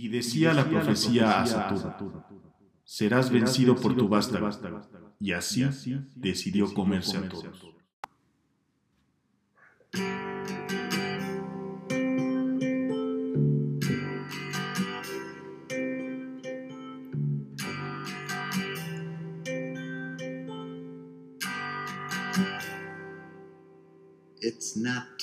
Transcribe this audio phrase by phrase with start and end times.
[0.00, 2.24] Y decía la profecía a Saturno,
[2.84, 4.48] serás vencido por tu vástago.
[5.18, 5.66] Y así
[6.14, 7.64] decidió comerse a todos.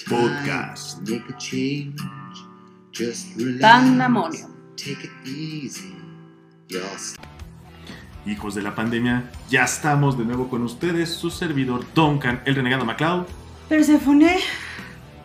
[0.07, 0.97] Podcast.
[0.97, 1.99] time to make a change.
[2.91, 3.61] Just relax.
[3.61, 4.54] Pandemonium.
[4.77, 5.95] Take it easy.
[6.67, 6.83] You'll
[8.25, 12.83] Hijos de la pandemia, ya estamos de nuevo con ustedes, su servidor Duncan, el renegado
[12.83, 13.27] MacLeod.
[13.69, 14.39] Persephone,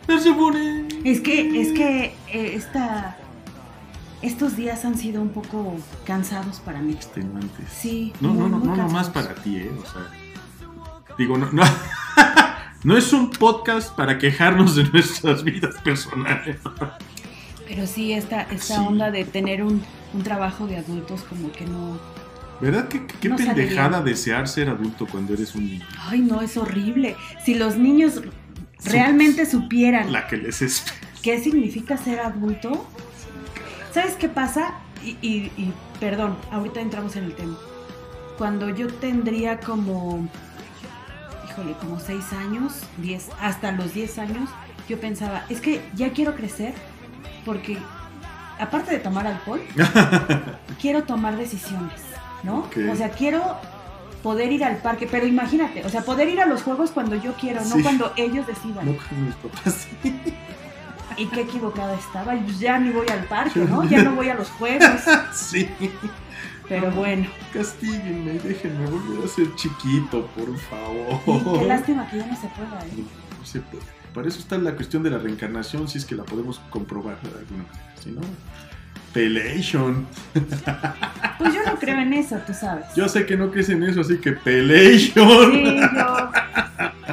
[0.05, 0.87] Persephone.
[1.03, 3.17] es que, es que eh, esta,
[4.21, 6.93] estos días han sido un poco cansados para mí.
[6.93, 7.69] Extenuantes.
[7.71, 9.29] Sí, No, no, muy, no, muy no, nomás cansados.
[9.29, 9.71] para ti, ¿eh?
[9.81, 10.01] O sea,
[11.17, 11.63] digo, no, no,
[12.83, 16.59] no es un podcast para quejarnos de nuestras vidas personales.
[17.73, 18.81] Pero sí, esta, esta Sí.
[18.85, 19.81] onda de tener un,
[20.13, 21.97] un trabajo de adultos como que no...
[22.59, 22.89] ¿Verdad?
[22.89, 25.85] Qué, qué No pendejada desear ser adulto cuando eres un niño.
[25.97, 27.15] Ay, no, es horrible.
[27.45, 28.21] Si los niños
[28.83, 30.83] realmente supieran La que les es.
[31.21, 32.85] qué significa ser adulto,
[33.93, 34.73] ¿sabes qué pasa?
[35.01, 37.57] Y, y- y, perdón, ahorita entramos en el tema.
[38.37, 40.27] Cuando yo tendría como,
[41.49, 44.49] híjole, como 6 años, 10, hasta los 10 años,
[44.89, 46.73] yo pensaba, es que ya quiero crecer
[47.45, 47.77] porque,
[48.59, 49.61] aparte de tomar alcohol,
[50.81, 52.01] quiero tomar decisiones,
[52.43, 52.67] ¿no?
[52.91, 53.57] O sea, quiero
[54.23, 57.33] poder ir al parque, pero imagínate, o sea, poder ir a los juegos cuando yo
[57.33, 57.73] quiero, Sí.
[57.75, 58.85] no cuando ellos decidan.
[58.85, 59.87] No con mis papás.
[61.17, 62.31] Y qué equivocada estaba.
[62.33, 63.83] Pues Ya ni voy al parque, ¿no?
[63.83, 64.87] Ya no voy a los juegos.
[65.33, 65.69] Sí.
[66.69, 67.27] Pero bueno.
[67.53, 71.59] Castíguenme, déjenme volver a ser chiquito, por Y favor.
[71.59, 72.91] qué lástima que ya no se pueda, ¿eh?
[72.95, 73.83] No, no se puede.
[74.13, 77.29] Para eso está la cuestión de la reencarnación, si es que la podemos comprobar de
[77.29, 77.95] alguna manera.
[78.01, 78.21] Si no,
[79.13, 80.07] Pelation.
[81.37, 82.85] Pues yo no creo en eso, tú sabes.
[82.95, 85.51] Yo sé que no crees en eso, así que Pelation.
[85.51, 86.31] Sí, yo.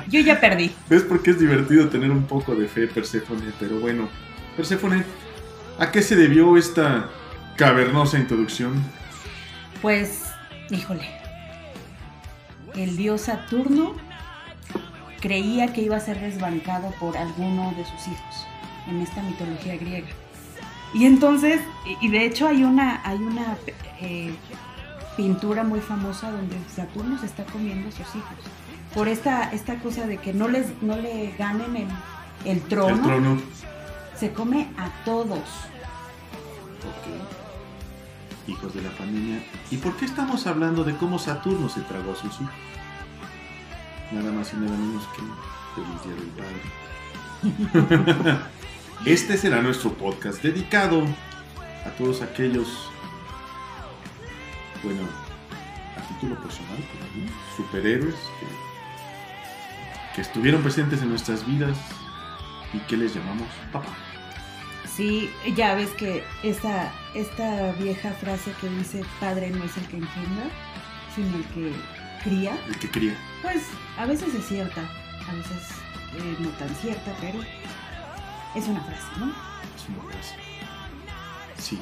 [0.09, 0.71] Yo ya perdí.
[0.91, 3.53] ¿Ves por qué es divertido tener un poco de fe, Perséfone?
[3.59, 4.07] Pero bueno,
[4.55, 5.03] Perséfone,
[5.79, 7.09] ¿a qué se debió esta
[7.57, 8.75] cavernosa introducción?
[9.81, 10.25] Pues,
[10.69, 11.09] híjole.
[12.75, 13.97] El dios Saturno
[15.21, 18.47] creía que iba a ser desbancado por alguno de sus hijos
[18.89, 20.09] en esta mitología griega.
[20.95, 21.61] Y entonces,
[22.01, 23.57] y- de hecho hay una, hay una
[24.01, 24.35] eh,
[25.17, 28.39] pintura muy famosa donde Saturno se está comiendo a sus hijos.
[28.95, 31.89] Por esta, esta cosa de que no, les, no le ganen el,
[32.47, 33.41] el trono, El trono.
[34.17, 35.39] se come a todos.
[36.79, 38.49] Ok.
[38.49, 39.43] Hijos de la pandemia.
[39.71, 42.55] ¿Y por qué estamos hablando de cómo Saturno se tragó a sus hijos?
[44.13, 45.23] Nada más y nada menos que
[45.75, 46.63] Feliz Día del Padre.
[49.07, 51.05] Este será nuestro podcast dedicado
[51.87, 52.67] a todos aquellos,
[54.83, 55.03] bueno,
[55.97, 56.79] a título personal,
[57.15, 58.47] mí, superhéroes que,
[60.17, 61.79] que estuvieron presentes en nuestras vidas
[62.73, 63.95] y que les llamamos papá.
[64.97, 69.99] Sí, ya ves que esta, esta vieja frase que dice padre no es el que
[69.99, 70.47] engendra,
[71.15, 71.73] sino el que
[72.25, 73.15] cría, El que cría.
[73.43, 73.63] Pues
[73.99, 74.81] a veces es cierta,
[75.29, 75.79] a veces
[76.15, 77.41] eh, no tan cierta, pero
[78.55, 79.27] es una frase, ¿no?
[79.77, 80.35] Es una frase.
[81.59, 81.81] Sí.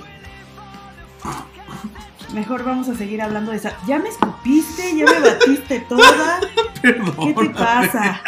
[2.34, 3.76] Mejor vamos a seguir hablando de esa.
[3.86, 6.40] Ya me escupiste, ya me batiste toda.
[6.82, 7.34] Perdón.
[7.34, 8.20] ¿Qué te pasa?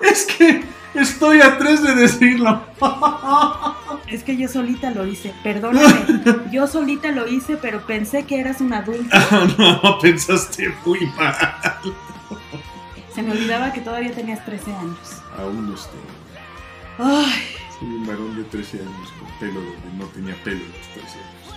[0.00, 0.64] Es que
[0.94, 2.62] estoy a tres de decirlo.
[4.06, 6.04] Es que yo solita lo hice, perdóname.
[6.50, 9.16] Yo solita lo hice, pero pensé que eras un adulto.
[9.56, 11.36] no, pensaste muy mal.
[13.20, 15.22] Se me olvidaba que todavía tenías 13 años.
[15.38, 16.00] Aún no estoy.
[16.98, 17.42] Ay,
[17.78, 21.18] Soy un varón de 13 años con pelo donde no tenía pelo a los 13
[21.18, 21.54] años.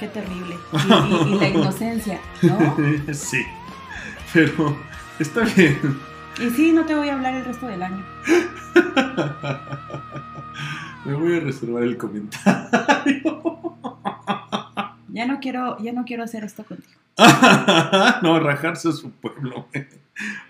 [0.00, 0.56] qué terrible.
[0.72, 0.76] Y,
[1.30, 2.76] y- y la inocencia, ¿no?
[3.14, 3.44] sí.
[4.32, 4.76] Pero
[5.20, 6.00] está bien.
[6.40, 8.04] Y sí, no te voy a hablar el resto del año.
[11.04, 13.40] Me voy a reservar el comentario.
[15.08, 16.98] Ya no quiero, ya no quiero hacer esto contigo.
[18.22, 19.68] no, rajarse a su pueblo.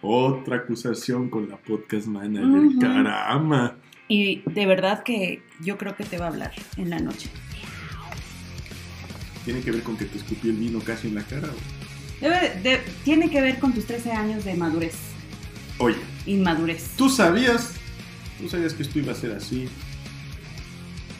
[0.02, 2.44] Otra acusación con la podcast manager.
[2.46, 2.78] Ujú.
[2.80, 3.76] Caramba.
[4.08, 7.28] Y de verdad que yo creo que te va a hablar en la noche.
[9.44, 11.48] ¿Tiene que ver con que te escupí el vino casi en la cara?
[11.48, 12.24] o?
[12.24, 14.96] Debe- de- tiene que ver con tus 13 años de madurez,
[15.78, 16.90] Oye, inmadurez.
[16.96, 17.74] ¿tú sabías?
[18.40, 19.68] ¿Tú sabías que esto iba a ser así?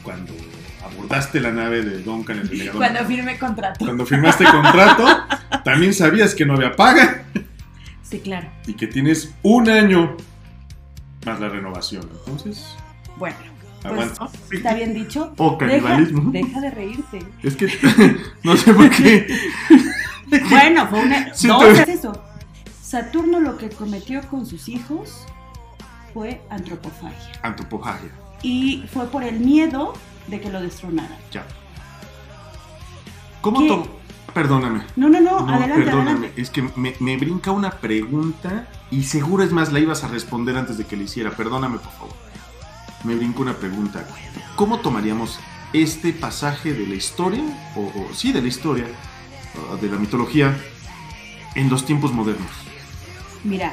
[0.02, 0.32] Cuando
[0.84, 2.78] abordaste la nave de Duncan el delegado.
[2.78, 3.84] Cuando firme contrato.
[3.84, 5.06] Cuando firmaste contrato,
[5.64, 7.27] también sabías que no había paga
[8.08, 8.48] Sí, claro.
[8.66, 10.16] y que tienes un año
[11.26, 12.08] más la renovación.
[12.24, 12.64] Entonces,
[13.16, 13.36] Bueno,
[13.84, 14.28] Aguanta.
[14.50, 15.32] ¿Está bien dicho?
[15.36, 16.30] O Deja, canibalismo.
[16.32, 17.18] deja de reírte.
[17.42, 17.68] Es que
[18.42, 19.26] no sé por qué.
[20.50, 21.32] Bueno, fue una.
[21.34, 22.12] Sí, te- es eso.
[22.82, 25.24] Saturno lo que cometió con sus hijos
[26.12, 27.32] fue antropofagia.
[27.42, 28.10] Antropofagia.
[28.42, 29.94] Y fue por el miedo
[30.26, 31.16] de que lo destronaran.
[31.32, 31.46] Ya.
[33.40, 33.97] ¿Cómo to-
[34.38, 34.82] Perdóname.
[34.94, 36.10] No, no, no, No, adelante, perdóname.
[36.10, 36.40] adelante.
[36.40, 40.56] Es que me, me brinca una pregunta y seguro es más la ibas a responder
[40.56, 41.32] antes de que le hiciera.
[41.32, 42.14] Perdóname, por favor.
[43.02, 44.06] Me brinca una pregunta.
[44.54, 45.40] ¿Cómo tomaríamos
[45.72, 47.42] este pasaje de la historia,
[47.74, 48.86] o, o sí, de la historia,
[49.80, 50.56] de la mitología,
[51.56, 52.50] en los tiempos modernos?
[53.42, 53.72] Mira,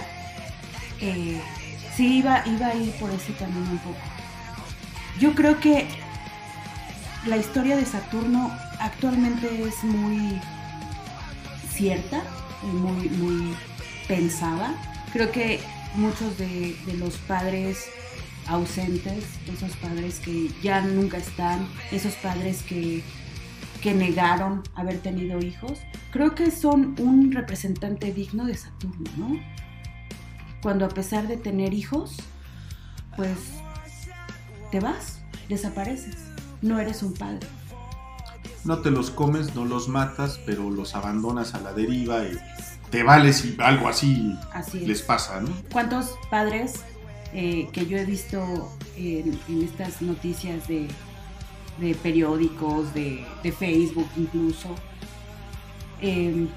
[0.99, 1.39] eh,
[1.95, 3.97] sí iba, iba a ir por ese camino un poco.
[5.19, 5.87] Yo creo que
[7.27, 10.39] la historia de Saturno actualmente es muy
[11.75, 12.23] cierta,
[12.63, 13.55] y muy, muy
[14.07, 14.75] pensada.
[15.13, 15.59] Creo que
[15.95, 17.85] muchos de, de los padres
[18.47, 23.03] ausentes, esos padres que ya nunca están, esos padres que,
[23.81, 25.79] que negaron haber tenido hijos,
[26.11, 29.39] creo que son un representante digno de Saturno, ¿no?
[30.61, 32.17] Cuando a pesar de tener hijos,
[33.15, 33.37] pues
[34.71, 35.19] te vas,
[35.49, 36.15] desapareces,
[36.61, 37.47] no eres un padre.
[38.65, 42.37] No te los comes, no los matas, pero los abandonas a la deriva y
[42.89, 44.87] te vales y algo así Así es.
[44.87, 45.49] les pasa, ¿no?
[45.71, 46.73] ¿Cuántos padres
[47.33, 50.87] eh, que yo he visto en, en estas noticias de,
[51.79, 54.69] de periódicos, de, de Facebook incluso,
[56.01, 56.47] eh,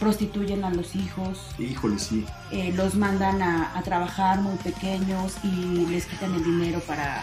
[0.00, 2.24] prostituyen a los hijos, Híjole, sí.
[2.50, 7.22] eh, los mandan a, a trabajar muy pequeños y les quitan el dinero para,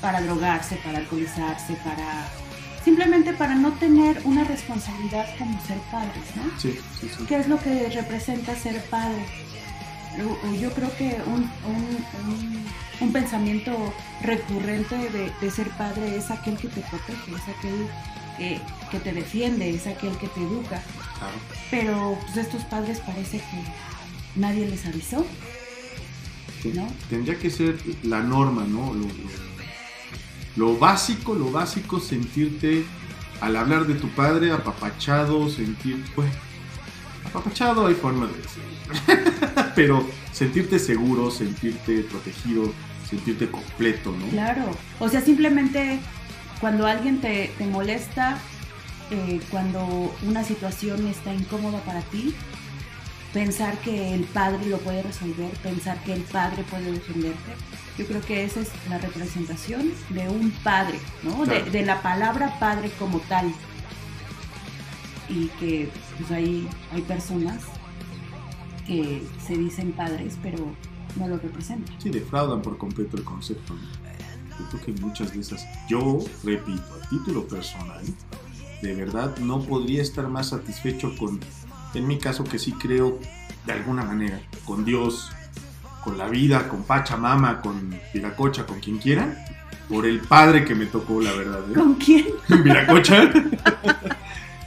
[0.00, 2.28] para drogarse, para alcoholizarse, para
[2.84, 6.44] simplemente para no tener una responsabilidad como ser padres, ¿no?
[6.58, 7.24] Sí, sí, sí.
[7.26, 9.24] ¿Qué es lo que representa ser padre?
[10.16, 12.64] Yo- creo que un, un- un-
[13.00, 13.92] un pensamiento
[14.22, 17.86] recurrente de, de ser padre es aquel que te protege, es aquel
[18.38, 18.60] que,
[18.90, 20.82] que te defiende, es aquel que te educa.
[21.18, 21.34] Claro.
[21.70, 23.62] Pero pues estos padres parece que
[24.40, 25.26] nadie les avisó,
[26.62, 26.72] Sí.
[26.74, 26.88] ¿no?
[27.08, 28.92] Tendría que ser la norma, ¿no?
[28.94, 29.47] Lo, lo-
[30.58, 32.84] lo básico, lo básico, sentirte
[33.40, 36.28] al hablar de tu padre apapachado, sentir, pues,
[37.24, 38.62] apapachado hay forma de decir,
[39.76, 42.72] pero sentirte seguro, sentirte protegido,
[43.08, 44.26] sentirte completo, ¿no?
[44.30, 44.64] Claro.
[44.98, 46.00] O sea, simplemente
[46.60, 48.38] cuando alguien te, te molesta,
[49.12, 52.34] eh, cuando una situación está incómoda para ti,
[53.32, 57.52] pensar que el padre lo puede resolver, pensar que el padre puede defenderte.
[57.98, 61.40] Yo creo que esa es la representación de un padre, ¿no?
[61.44, 61.70] De- Claro.
[61.72, 63.52] De, la palabra padre como tal.
[65.28, 67.62] Y que pues hay, hay personas
[68.86, 70.58] que se dicen padres, pero
[71.16, 71.94] no lo representan.
[72.00, 73.74] Sí, defraudan por completo el concepto.
[73.74, 73.80] ¿no?
[74.58, 78.02] Yo creo que muchas de esas, yo repito, a título personal,
[78.82, 81.38] de verdad no podría estar más satisfecho con,
[81.94, 83.18] en mi caso que sí creo
[83.66, 85.30] de alguna manera, con Dios,
[86.02, 89.44] con la vida, con Pachamama, con Viracocha, con quien quiera,
[89.88, 91.60] por el padre que me tocó, la verdad.
[91.70, 91.74] ¿eh?
[91.74, 92.26] ¿Con quién?
[92.64, 93.30] Viracocha.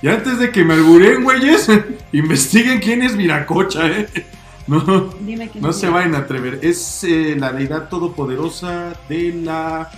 [0.01, 1.68] y antes de que me alburen, güeyes,
[2.12, 4.10] investiguen quién es Viracocha, ¿eh?
[4.68, 5.10] No.
[5.19, 6.60] Dime No se vayan a atrever.
[6.62, 9.89] Es eh, la deidad todopoderosa de la.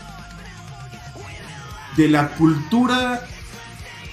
[1.98, 3.22] de la cultura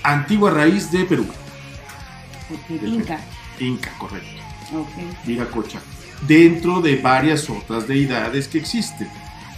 [0.02, 1.26] antigua raíz de Perú.
[2.82, 3.20] Inca.
[3.58, 4.28] Inca, correcto.
[4.74, 4.88] Ok.
[5.24, 5.80] Viracocha.
[6.26, 9.08] Dentro de varias otras deidades que existen.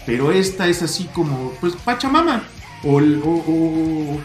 [0.06, 2.42] Pero esta es así como, pues, Pachamama.
[2.84, 4.20] O, el- o- o-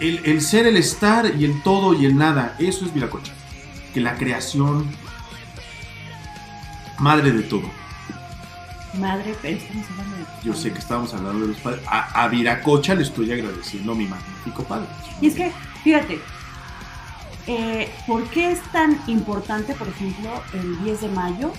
[0.00, 2.56] el, el ser, el estar y el todo y el nada.
[2.58, 3.32] Eso es Viracocha.
[3.94, 4.86] Que la creación.
[6.98, 7.68] Madre de todo.
[8.98, 10.22] Madre, pero estamos hablando de.
[10.44, 11.80] Yo sé que estábamos hablando de los padres.
[11.86, 14.86] A, a Viracocha le estoy agradeciendo a mi magnífico padre.
[15.20, 15.50] Y es que,
[15.82, 16.20] fíjate,
[17.46, 21.52] eh, ¿por qué es tan importante, por ejemplo, el 10 de mayo,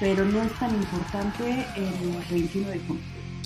[0.00, 3.02] pero no es tan importante el 21 de junio?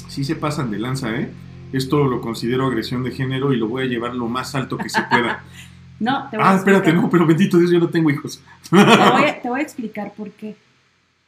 [0.08, 1.30] Sí se pasan de lanza, ¿eh?
[1.72, 4.88] Esto lo considero agresión de género y lo voy a llevar lo más alto que
[4.88, 5.44] se pueda.
[6.00, 8.40] No, te voy a ah, espérate, explicar- no, pero bendito Dios, yo no tengo hijos.
[8.70, 8.84] Te voy,
[9.24, 10.54] a, te voy a explicar por qué.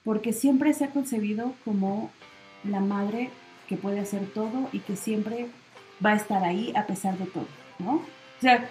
[0.05, 2.13] Porque siempre se ha concebido como
[2.63, 3.31] la madre
[3.69, 5.49] que puede hacer todo y que siempre
[6.05, 7.49] va a estar ahí a pesar de todo,
[7.81, 7.95] ¿no?
[7.95, 8.71] O sea,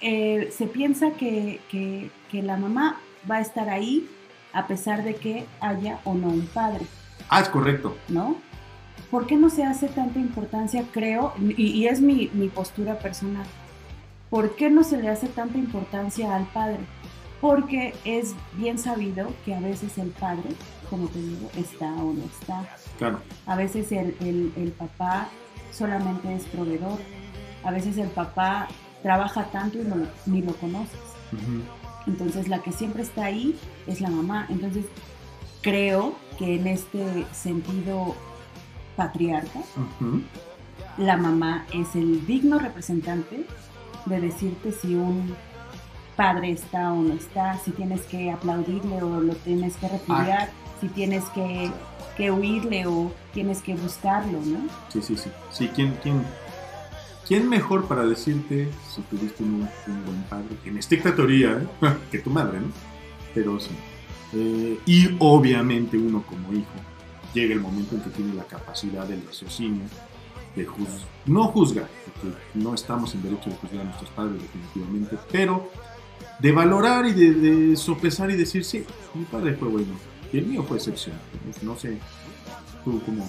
[0.00, 4.08] eh, se piensa que, que- que la mamá va a estar ahí
[4.52, 6.84] a pesar de que haya o no un padre,
[7.28, 7.96] Ah, es correcto.
[8.08, 8.36] ¿no?
[9.10, 13.46] ¿Por qué no se hace tanta importancia, creo, y, y es mi, mi postura personal,
[14.30, 16.80] ¿por qué no se le hace tanta importancia al padre?
[17.40, 20.50] Porque es bien sabido que a veces el padre,
[20.90, 22.64] como te digo, está o no está.
[22.98, 23.20] Claro.
[23.46, 25.28] A veces el, el- el papá
[25.72, 26.98] solamente es proveedor.
[27.64, 28.68] A veces el papá
[29.04, 30.98] trabaja tanto y no- ni lo conoces.
[32.08, 33.54] Entonces la que siempre está ahí
[33.86, 34.46] es la mamá.
[34.48, 34.86] Entonces
[35.62, 38.16] creo que en este sentido
[38.96, 39.60] patriarca,
[40.98, 43.46] la mamá es el digno representante
[44.06, 45.34] de decirte si un
[46.16, 50.88] padre está o no está, si tienes que aplaudirle o lo tienes que repudiar, si
[50.88, 51.70] tienes que,
[52.16, 54.58] que huirle o tienes que buscarlo, ¿no?
[54.90, 55.30] Sí, sí, sí.
[55.50, 56.24] Sí, ¿quién, quién,
[57.26, 60.56] quién mejor para decirte si tuviste un, un buen padre?
[60.64, 61.88] En estricta teoría, ¿eh?
[62.10, 62.68] que tu madre, ¿no?
[63.34, 63.70] Pero sí.
[64.32, 66.74] Eh, y obviamente uno como hijo
[67.32, 69.84] llega el momento en que tiene la capacidad del raciocinio,
[70.54, 75.18] de juzgar, no juzgar, porque no estamos en derecho de juzgar a nuestros padres definitivamente,
[75.32, 75.68] pero
[76.38, 79.94] de valorar y de, de sopesar y decir, sí, mi padre fue bueno,
[80.32, 81.20] y el mío fue excepcional.
[81.62, 81.98] No sé,
[82.84, 83.28] tú cómo,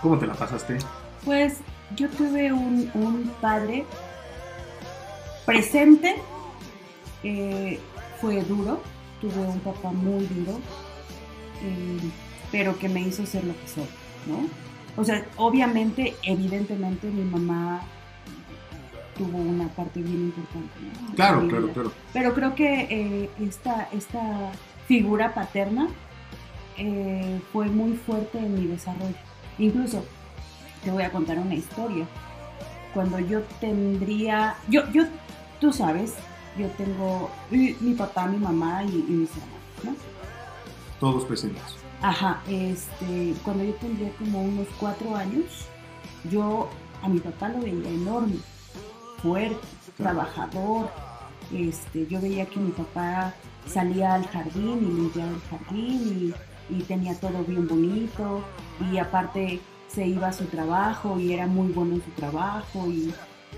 [0.00, 0.78] cómo te la pasaste.
[1.24, 1.58] Pues
[1.96, 3.84] yo tuve un, un padre
[5.44, 6.16] presente,
[7.22, 7.78] eh,
[8.20, 8.82] fue duro,
[9.20, 10.60] tuve un papá muy duro,
[11.62, 12.10] eh,
[12.50, 13.86] pero que me hizo ser lo que soy,
[14.26, 14.48] ¿no?
[15.00, 17.82] O sea, obviamente, evidentemente mi mamá
[19.16, 20.70] tuvo una parte bien importante,
[21.14, 21.92] Claro, claro, claro.
[22.12, 24.52] Pero creo que eh, esta, esta
[24.86, 25.88] figura paterna
[26.76, 29.14] eh, fue muy fuerte en mi desarrollo.
[29.58, 30.04] Incluso
[30.84, 32.06] te voy a contar una historia.
[32.94, 35.04] Cuando yo tendría, yo, yo,
[35.60, 36.14] tú sabes,
[36.58, 39.94] yo tengo mi, mi papá, mi mamá y, y mis hermanos, ¿no?
[41.00, 41.62] Todos presentes.
[42.02, 45.66] Ajá, este, cuando yo tendría como unos cuatro años,
[46.30, 46.68] yo
[47.02, 48.36] a mi papá lo veía enorme,
[49.22, 49.56] fuerte,
[49.96, 50.20] Claro.
[50.20, 50.88] trabajador.
[51.52, 53.34] Este, yo veía que mi papá
[53.66, 56.34] salía al jardín y limpiaba el jardín
[56.70, 58.42] y, y tenía todo bien bonito
[58.90, 59.60] y aparte
[59.94, 63.12] se iba a su trabajo y era muy bueno en su trabajo y,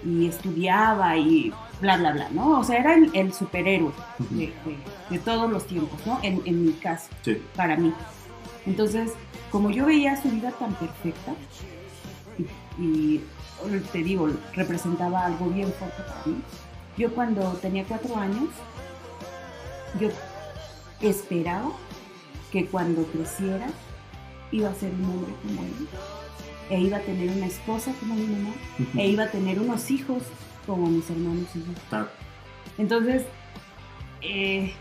[0.04, 2.58] y estudiaba y bla, bla, bla, ¿no?
[2.60, 3.92] O sea, era el, el superhéroe
[4.30, 4.78] de, de-
[5.10, 6.18] de todos los tiempos, ¿no?
[6.22, 7.92] En, en mi caso Sí, para mí.
[8.66, 9.12] Entonces,
[9.50, 11.32] como yo veía su vida tan perfecta,
[12.78, 13.20] y, y,
[13.92, 16.36] te digo, representaba algo bien fuerte para mí,
[16.96, 18.48] yo cuando tenía cuatro años,
[20.00, 20.08] yo
[21.00, 21.70] esperaba
[22.50, 23.66] que cuando creciera
[24.52, 25.88] iba a ser un hombre como él,
[26.70, 28.50] e iba a tener una esposa como mi mamá,
[28.96, 30.22] e iba a tener unos hijos
[30.66, 31.64] como mis hermanos y yo.
[31.90, 32.08] Claro.
[32.78, 33.22] Entonces,
[34.22, 34.72] eh,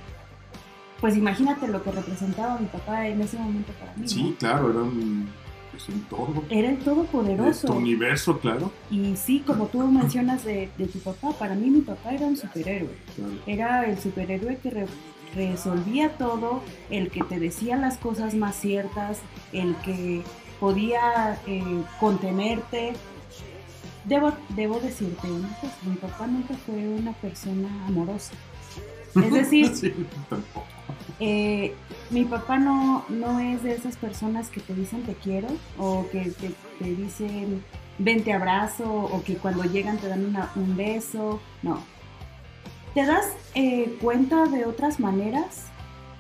[1.02, 4.08] pues imagínate lo que representaba mi papá en ese momento para mí.
[4.08, 4.36] Sí, ¿no?
[4.38, 5.28] claro, era un,
[5.72, 6.44] pues, un todo.
[6.50, 7.68] Era el De todopoderoso.
[7.68, 8.72] tu universo, claro.
[8.90, 12.38] Y sí, como tú mencionas de, de tu papá, para mí mi papá era un
[12.38, 12.96] superhéroe.
[13.16, 13.34] claro.
[13.46, 14.88] Era el superhéroe que re-
[15.36, 19.20] resolvía todo, el que te decía las cosas más ciertas,
[19.52, 20.22] el que
[20.64, 21.62] podía eh,
[22.00, 22.94] contenerte.
[24.06, 28.32] Debo, debo decirte una cosa, mi papá nunca fue una persona amorosa.
[29.14, 29.94] Es decir, Sí.
[31.20, 31.76] Eh,
[32.12, 36.32] mi papá no, no es de esas personas que te dicen te quiero o que
[36.32, 37.64] te, te dicen
[37.98, 41.42] ven te abrazo o que cuando llegan te dan una- un beso.
[41.62, 41.84] No.
[42.94, 45.66] Te das eh, cuenta de otras maneras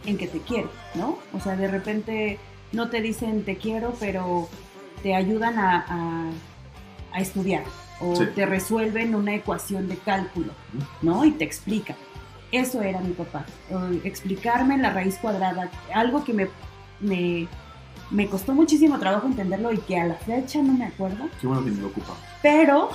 [0.06, 1.18] en que te quiero, ¿no?
[1.34, 2.40] O sea, de repente
[2.74, 4.50] no te dicen te quiero, pero
[5.01, 6.32] te ayudan a, a-
[7.15, 7.63] a estudiar
[8.01, 8.25] o Sí.
[8.36, 10.51] te resuelven una ecuación de cálculo,
[11.01, 11.24] ¿no?
[11.25, 11.96] Y te explican.
[12.51, 13.46] Eso era mi papá,
[14.03, 16.48] explicarme la raíz cuadrada, algo que me,
[17.00, 17.48] me,
[18.12, 21.63] me costó muchísimo trabajo entenderlo y que a la fecha no me acuerdo, Qué bueno
[21.65, 22.18] que me lo ocupaba.
[22.44, 22.89] pero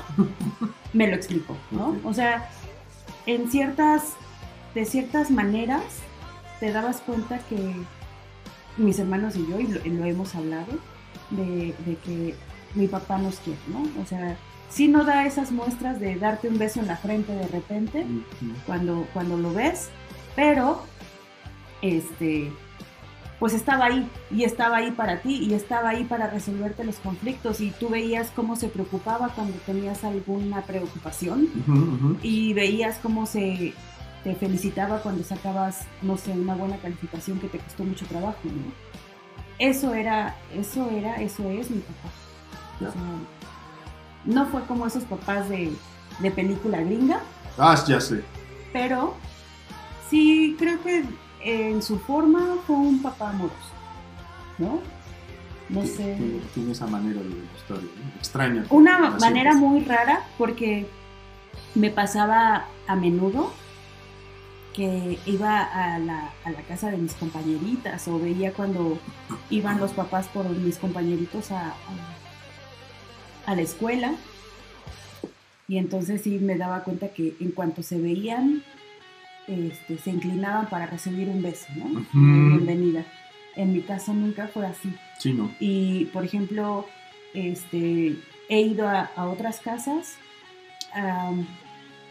[0.92, 1.97] me lo explicó, ¿no?
[2.04, 2.49] O sea,
[3.26, 4.12] en ciertas,
[4.76, 5.82] de ciertas maneras
[6.61, 7.75] te dabas cuenta que
[8.78, 10.73] mis hermanos y yo, y lo, y lo hemos hablado,
[11.30, 12.35] de, de que
[12.75, 13.82] mi papá nos quiere, ¿no?
[14.00, 14.37] O sea,
[14.70, 18.06] sí no da esas muestras de darte un beso en la frente de repente,
[18.66, 19.88] cuando, cuando lo ves,
[20.37, 20.82] pero
[21.82, 22.52] este
[23.38, 27.61] pues estaba ahí y estaba ahí para ti y estaba ahí para resolverte los conflictos
[27.61, 31.49] y tú veías cómo se preocupaba cuando tenías alguna preocupación
[32.20, 33.75] y veías cómo se
[34.25, 38.72] te felicitaba cuando sacabas no sé una buena calificación que te costó mucho trabajo ¿no?
[39.58, 42.08] eso era eso era eso es mi papá
[42.80, 42.90] O Ya.
[42.92, 43.00] sea,
[44.25, 45.72] no fue como esos papás de,
[46.18, 47.20] de película gringa
[47.56, 48.22] Ah, ya sé.
[48.72, 49.14] pero
[50.10, 51.04] sí creo que
[51.42, 53.56] en su forma fue un papá amoroso,
[54.58, 54.80] ¿no?
[55.68, 56.14] No sé.
[56.16, 58.16] Tiene, tiene esa manera de demostrar, ¿no?
[58.16, 58.64] Extraña.
[58.70, 60.88] Una manera muy rara porque
[61.75, 63.52] me pasaba a menudo
[64.78, 68.97] que iba a la, a la casa de mis compañeritas o veía cuando
[69.50, 71.75] iban los papás por mis compañeritos a, a,
[73.47, 74.14] a la escuela.
[75.66, 78.62] Y entonces sí me daba cuenta que en cuanto se veían,
[79.49, 82.06] este, se inclinaban para recibir un beso, ¿no?
[82.12, 83.04] Bienvenida.
[83.56, 84.94] En mi caso nunca fue así.
[85.18, 85.50] Sí, no.
[85.58, 86.87] Y, por ejemplo,
[87.35, 88.14] este,
[88.49, 90.14] he ido a, a otras casas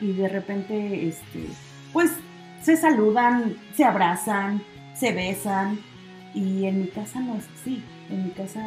[0.01, 1.45] y de repente, este,
[1.93, 2.11] pues,
[2.67, 4.61] se saludan, se abrazan,
[4.93, 5.79] se besan.
[6.33, 7.81] Y en mi casa no es así.
[8.09, 8.61] En mi casa,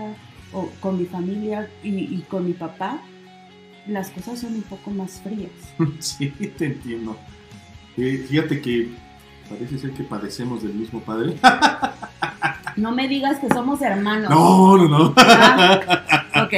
[0.54, 2.98] o con mi familia y, y con mi papá,
[3.86, 5.50] las cosas son un poco más frías.
[5.98, 7.14] Sí, te entiendo.
[7.98, 8.88] Eh, fíjate que
[9.50, 11.36] parece ser que padecemos del mismo padre.
[12.76, 14.30] No me digas que somos hermanos.
[14.30, 15.14] No, no, no.
[15.18, 15.78] Ah,
[16.44, 16.54] ok.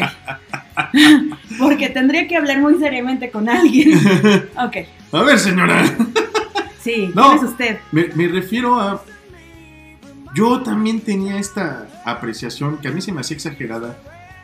[1.59, 3.99] Porque tendría que hablar muy seriamente con alguien.
[4.57, 4.77] Ok.
[5.11, 5.85] A ver, señora.
[6.83, 7.31] Sí, No.
[7.31, 7.81] ¿quién es usted?
[7.93, 9.03] Me, me refiero a.
[10.35, 13.99] Yo también tenía esta apreciación que a mí se me hacía exagerada.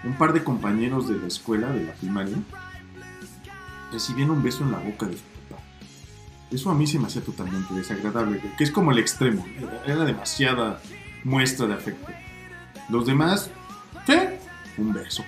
[0.04, 2.36] Un par de compañeros de la escuela, de la primaria,
[3.92, 5.62] recibían un beso en la boca de su papá.
[6.52, 9.44] Eso a mí se me hacía totalmente desagradable, que es como el extremo.
[9.58, 10.80] Era, era demasiada
[11.24, 12.12] muestra de afecto.
[12.88, 13.50] Los demás,
[14.06, 14.38] ¿qué?
[14.78, 15.24] Un beso.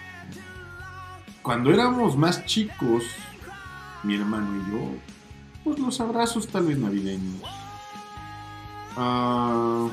[1.42, 3.02] Cuando éramos más chicos,
[4.04, 4.94] mi hermano y yo,
[5.64, 7.42] pues los abrazos tal vez navideños.
[8.96, 9.88] Ah,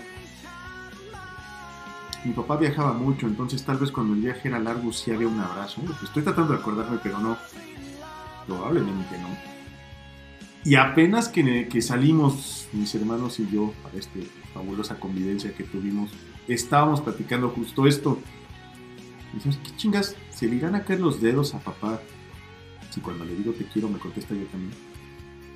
[2.23, 5.39] mi papá viajaba mucho, entonces tal vez cuando el viaje era largo sí había un
[5.39, 5.81] abrazo.
[6.03, 7.37] Estoy tratando de acordarme, pero no.
[8.45, 9.57] Probablemente no.
[10.63, 14.19] Y apenas que, salimos, mis hermanos y yo, a esta
[14.53, 16.11] fabulosa convivencia que tuvimos,
[16.47, 18.19] estábamos platicando justo esto.
[19.63, 20.15] ¿qué chingas?
[20.29, 22.01] ¿Se le irán a caer los dedos a papá?
[22.89, 24.73] Si cuando le digo te quiero me contesta yo también.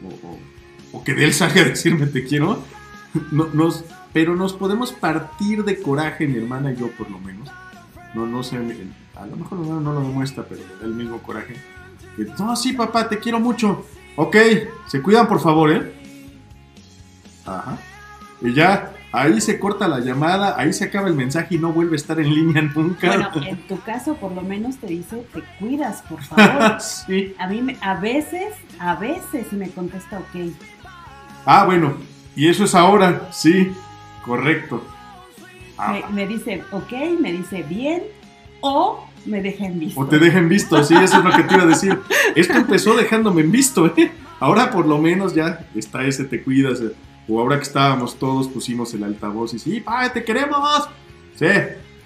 [0.03, 2.63] O, o- que de él salga a decirme te quiero.
[3.31, 7.49] No, nos, pero nos podemos partir de coraje, mi hermana y yo por lo menos.
[8.13, 8.57] No, no sé,
[9.15, 11.55] a lo mejor no, no lo demuestra, pero el mismo coraje.
[12.39, 13.85] No, sí, papá, te quiero mucho.
[14.17, 14.35] Ok,
[14.87, 15.93] se cuidan por favor, ¿eh?
[17.45, 17.77] Ajá.
[18.41, 21.93] Y ya, ahí se corta la llamada, ahí se acaba el mensaje y no vuelve
[21.93, 23.07] a estar en línea nunca.
[23.07, 26.79] Bueno, en tu caso por lo menos te dice, te cuidas, por favor.
[26.81, 27.35] sí.
[27.39, 30.51] A mí me- a veces, a veces me contesta ok.
[31.45, 31.93] Ah, bueno,
[32.35, 33.71] y eso es ahora, sí,
[34.23, 34.85] correcto.
[35.77, 38.03] Ah, Me, me dice ok, me dice bien
[38.61, 39.99] o me deja en visto.
[39.99, 41.99] o te dejen visto, sí, eso es lo que te iba a decir.
[42.35, 44.11] Esto empezó dejándome en visto, ¿eh?
[44.39, 46.81] Ahora por lo menos ya está ese te cuidas.
[46.81, 46.91] eh.
[47.31, 50.89] O ahora que estábamos todos pusimos el altavoz y sí, pa, te queremos.
[51.35, 51.47] Sí,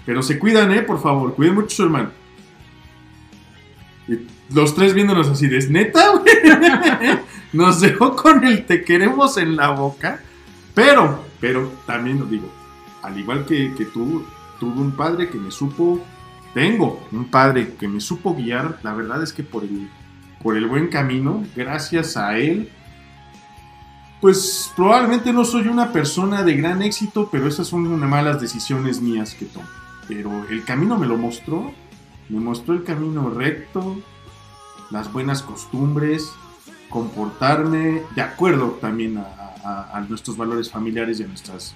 [0.05, 0.83] pero se cuidan, ¿eh?
[0.83, 2.11] Por favor, cuiden mucho su hermano.
[4.07, 4.19] Y
[4.53, 7.17] los tres viéndonos así, ¿es neta, güey?
[7.53, 10.21] Nos dejó con el te queremos en la boca.
[10.75, 12.47] Pero, pero también lo digo,
[13.01, 14.23] al igual que, que tú,
[14.59, 16.05] tuve un padre que me supo,
[16.53, 19.89] tengo un padre que me supo guiar, la verdad es que por el,
[20.43, 22.69] por el buen camino, gracias a él,
[24.21, 29.01] pues probablemente no soy una persona de gran éxito, pero esas son unas malas decisiones
[29.01, 29.67] mías que tomo.
[30.07, 31.73] Pero el camino me lo mostró,
[32.29, 33.97] me mostró el camino recto,
[34.91, 36.31] las buenas costumbres,
[36.89, 41.73] comportarme de acuerdo también a, nuestros valores familiares y a nuestras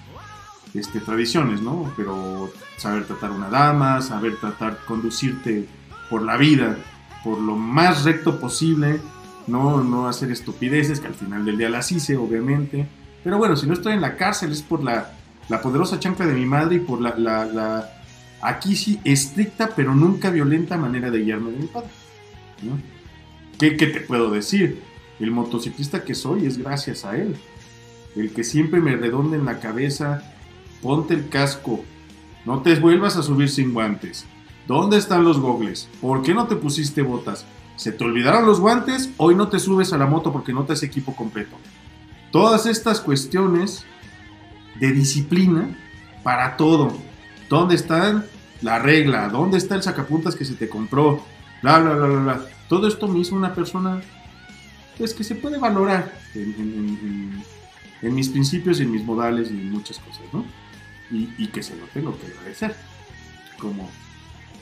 [0.74, 1.92] este, tradiciones, ¿no?
[1.96, 5.68] Pero saber tratar a una dama, saber tratar, conducirte
[6.08, 6.76] por la vida,
[7.24, 9.00] por lo más recto posible,
[9.50, 12.86] no, no hacer estupideces, que al final del día las hice, obviamente.
[13.24, 15.12] Pero bueno, si no estoy en la cárcel es por la,
[15.48, 17.90] la poderosa chancla de mi madre y por la, la, la-
[18.40, 21.88] aquí sí, estricta pero nunca violenta manera de guiarme de mi padre.
[23.58, 24.82] ¿Qué, qué te puedo decir?
[25.18, 27.36] El motociclista que soy es gracias a él.
[28.16, 30.22] El que siempre me redonde en la cabeza,
[30.82, 31.84] ponte el casco,
[32.46, 34.24] no te vuelvas a subir sin guantes.
[34.66, 35.88] ¿Dónde están los gogles?
[36.00, 37.44] ¿Por qué no te pusiste botas?
[37.80, 39.08] ¿Se te olvidaron los guantes?
[39.16, 41.56] Hoy no te subes a la moto porque no te hace equipo completo.
[42.30, 43.86] Todas estas cuestiones
[44.78, 45.74] de disciplina
[46.22, 46.92] para todo.
[47.48, 48.22] ¿Dónde está
[48.60, 49.30] la regla?
[49.30, 51.24] ¿Dónde está el sacapuntas que se te compró?
[51.62, 52.46] Bla, bla, bla, bla, bla.
[52.68, 54.02] Todo esto me hizo una persona
[54.98, 57.42] pues que se puede valorar en,
[58.02, 60.44] mis principios en mis modales y en muchas cosas, ¿no?
[61.10, 62.76] Y, y que se lo tengo que agradecer.
[63.58, 63.88] Como,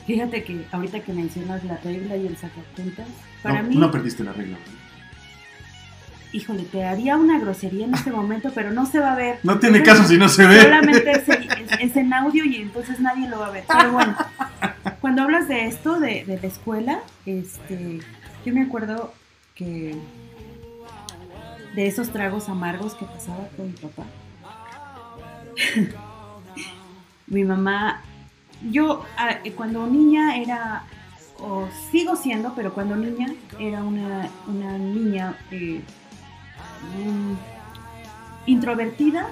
[0.09, 3.07] Fíjate que ahorita que mencionas la regla y el sacapuntas,
[3.43, 4.57] para no, mí, tú no perdiste la regla.
[6.31, 9.37] híjole, te haría una grosería en este momento, pero no se va a ver.
[9.43, 10.61] No tiene caso si no se ve.
[10.63, 13.63] Solamente es, es- es en audio y entonces nadie lo va a ver.
[13.67, 14.15] Pero bueno,
[14.99, 17.99] cuando hablas de esto, de, de la escuela, este,
[18.45, 19.13] yo me acuerdo
[19.53, 19.95] que
[21.75, 24.05] de esos tragos amargos que pasaba con mi papá.
[27.27, 28.01] mi mamá
[28.71, 30.83] yo ah, eh, cuando niña era,
[31.39, 33.27] o sigo siendo, pero cuando niña
[33.59, 35.81] era una, una niña eh,
[38.45, 39.27] introvertida,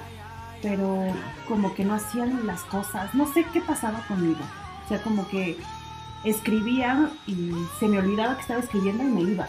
[0.61, 1.13] pero
[1.47, 4.39] como que no hacían las cosas, no sé qué pasaba conmigo.
[4.85, 5.57] O sea, como que
[6.23, 9.47] escribía y se me olvidaba que estaba escribiendo y me iba.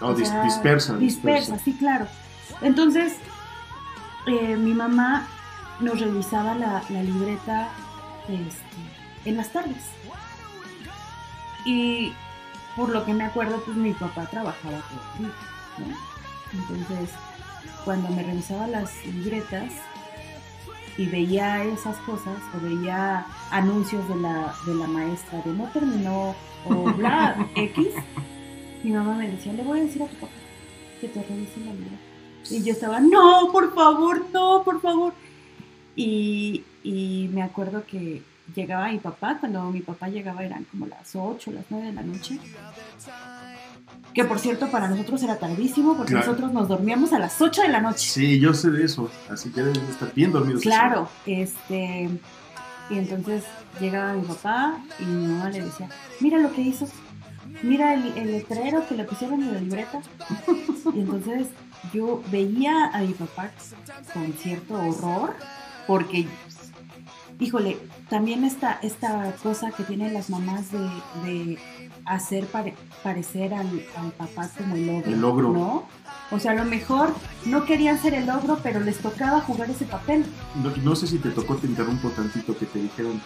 [0.00, 2.06] No, O dis- sea, dispersa, Dispersa, sí, claro.
[2.62, 3.14] Entonces,
[4.26, 5.26] eh, mi mamá
[5.80, 7.68] nos revisaba la, la libreta
[8.28, 8.76] este,
[9.26, 9.82] en las tardes.
[11.64, 12.12] Y
[12.76, 15.34] por lo que me acuerdo, pues mi papá trabajaba todo el día,
[15.78, 16.60] ¿no?
[16.60, 17.10] Entonces,
[17.84, 19.72] cuando me revisaba las libretas
[20.96, 26.34] y veía esas cosas, o veía anuncios de la, de la maestra de no terminó,
[26.64, 27.88] o bla, X,
[28.82, 30.32] mi mamá me decía, le voy a decir a tu papá
[31.00, 31.96] que te revise la libreta.
[32.48, 35.12] Y yo estaba, no, por favor, no, por favor.
[35.96, 38.22] Y, y me acuerdo que
[38.54, 42.02] llegaba mi papá, cuando mi papá llegaba eran como las 8, las 9 de la
[42.02, 42.38] noche.
[44.14, 46.26] Que por cierto, para nosotros era tardísimo porque Claro.
[46.26, 48.06] nosotros nos dormíamos a las 8 de la noche.
[48.06, 49.10] Sí, yo sé de eso.
[49.30, 50.62] Así que deben estar bien dormidos.
[50.62, 52.08] Claro, este.
[52.88, 53.44] Y entonces
[53.80, 55.88] llegaba mi papá y mi mamá le decía,
[56.20, 56.86] mira lo que hizo,
[57.62, 60.00] mira el, el letrero que le pusieron en la libreta.
[60.94, 61.48] Y entonces
[61.92, 63.50] yo veía a mi papá
[64.14, 65.34] con cierto horror,
[65.88, 66.26] porque,
[67.40, 67.76] híjole,
[68.08, 70.78] también esta, esta cosa que tienen las mamás de,
[71.24, 71.58] de
[72.04, 73.66] hacer pare- parecer al,
[73.96, 75.10] al papá como el ogro.
[75.12, 75.52] El ogro.
[75.52, 75.84] ¿no?
[76.30, 77.14] O sea, a lo mejor
[77.44, 80.24] no querían ser el ogro, pero les tocaba jugar ese papel.
[80.62, 83.20] No, no sé si te tocó, te interrumpo tantito, que te dijeron,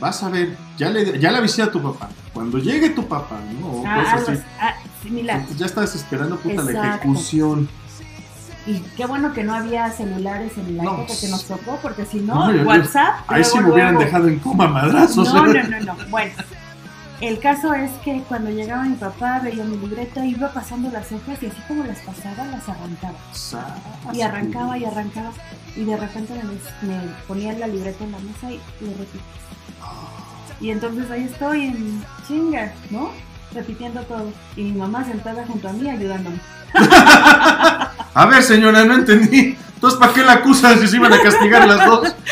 [0.00, 2.08] vas a ver, ya le, ya le avisé a tu papá.
[2.32, 3.66] Cuando llegue tu papá, ¿no?
[3.68, 4.42] O Ah, cosas así.
[4.60, 4.74] ah,
[5.56, 7.68] ya estás esperando puta la ejecución.
[8.66, 12.04] Y qué bueno que no había celulares en la No, época que nos tocó, porque
[12.04, 13.20] si No, WhatsApp.
[13.26, 14.04] Ahí sí me hubieran luego.
[14.06, 15.32] dejado en coma madrazos.
[15.32, 15.96] No, no, no, no.
[16.10, 16.32] Bueno,
[17.20, 21.42] el caso es que cuando llegaba mi papá, veía mi libreta, iba pasando las hojas
[21.42, 23.14] y así como las pasaba, las arrancaba.
[24.12, 25.32] Y arrancaba y arrancaba.
[25.76, 29.20] Y de repente me, me ponía la libreta en la mesa y lo repetía.
[30.60, 33.10] Y entonces ahí estoy en chinga, ¿no?
[33.54, 34.30] Repitiendo todo.
[34.56, 36.38] Y mi mamá sentada junto a mí ayudándome.
[38.14, 39.56] A ver, señora, no entendí.
[39.74, 42.14] Entonces, ¿para qué la acusan si se iban a castigar las dos?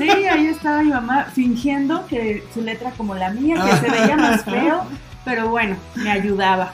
[0.00, 4.16] Sí, ahí estaba mi mamá fingiendo que su letra como la mía, que se veía
[4.16, 4.86] más feo,
[5.26, 6.72] pero bueno, me ayudaba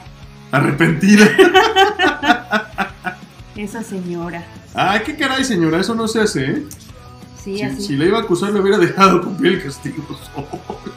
[0.49, 1.27] Arrepentida.
[3.57, 4.45] esa señora.
[4.73, 6.63] Ay, qué caray, señora, eso no se hace, ¿eh?
[7.43, 7.81] Sí, Si, así.
[7.81, 10.05] si le iba a acusar, le hubiera dejado cumplir el castigo.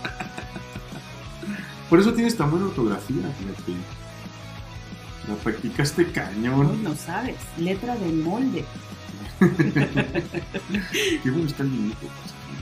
[1.91, 3.73] Por eso tienes tan buena ortografía, fíjate.
[5.31, 6.83] La practicaste cañón.
[6.83, 8.65] no sabes, letra de molde.
[11.23, 11.97] Qué bueno está el vinito.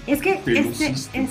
[0.06, 1.28] Es que Te este, este,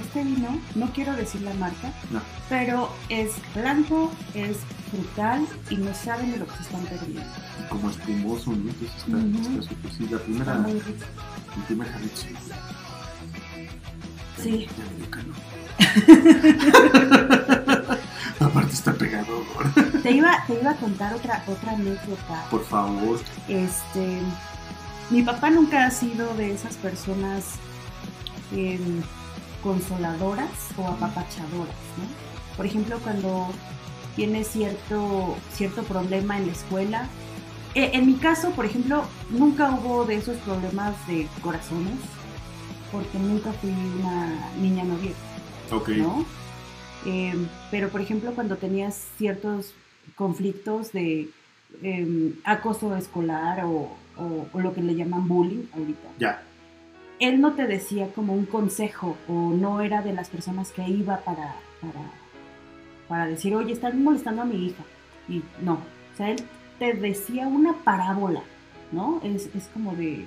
[0.00, 2.20] este vino, no quiero decir la marca, No.
[2.48, 4.58] pero es blanco, es
[4.90, 7.22] frutal y no saben de lo que se están perdiendo.
[7.64, 8.70] Y como espumoso, ¿no?
[8.70, 9.92] Entonces está, está súper.
[9.92, 10.88] Sí, la Está primera, rico.
[11.56, 12.28] el primer jarrito, sí.
[14.42, 14.66] Sí.
[14.76, 15.36] Ya me dio calor.
[18.40, 19.44] Aparte está pegador.
[20.02, 22.44] Te iba, te iba a contar otra, otra anécdota.
[22.50, 23.20] Por favor.
[23.48, 24.20] Este,
[25.10, 27.44] mi papá nunca ha sido de esas personas
[28.52, 29.02] em,
[29.62, 32.56] consoladoras o apapachadoras, ¿no?
[32.56, 33.46] Por ejemplo, cuando
[34.16, 37.08] tiene cierto, cierto problema en la escuela.
[37.74, 41.94] eh, en mi caso, por ejemplo, nunca hubo de esos problemas de corazones,
[42.90, 45.12] porque nunca fui una niña novia.
[45.70, 45.88] Ok.
[45.90, 46.26] ¿no?
[47.06, 49.72] Eh, pero, por ejemplo, cuando tenías ciertos
[50.16, 51.30] conflictos de
[51.82, 53.88] eh, acoso escolar o,
[54.18, 56.42] o- o lo que le llaman bullying ahorita, Ya.
[57.18, 61.18] él no te decía como un consejo o no era de las personas que iba
[61.20, 62.04] para, para,
[63.08, 64.82] para decir, oye, estás molestando a mi hija.
[65.28, 66.42] Y no, o sea, él
[66.78, 68.42] te decía una parábola,
[68.90, 69.20] ¿no?
[69.24, 70.26] Es, es como de,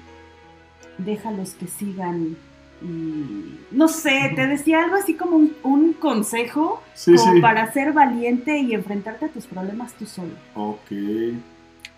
[0.97, 2.37] déjalos que sigan.
[2.81, 7.41] Y, no sé, te decía algo así como un, un consejo Sí, como sí.
[7.41, 10.33] para ser valiente y enfrentarte a tus problemas tú solo.
[10.55, 10.89] Ok.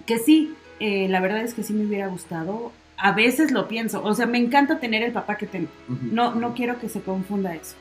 [0.05, 2.71] Que sí, eh, la verdad es que sí me hubiera gustado.
[2.97, 5.69] A veces lo pienso, o sea, me encanta tener el papá que tengo.
[5.87, 7.75] No, no quiero que se confunda eso.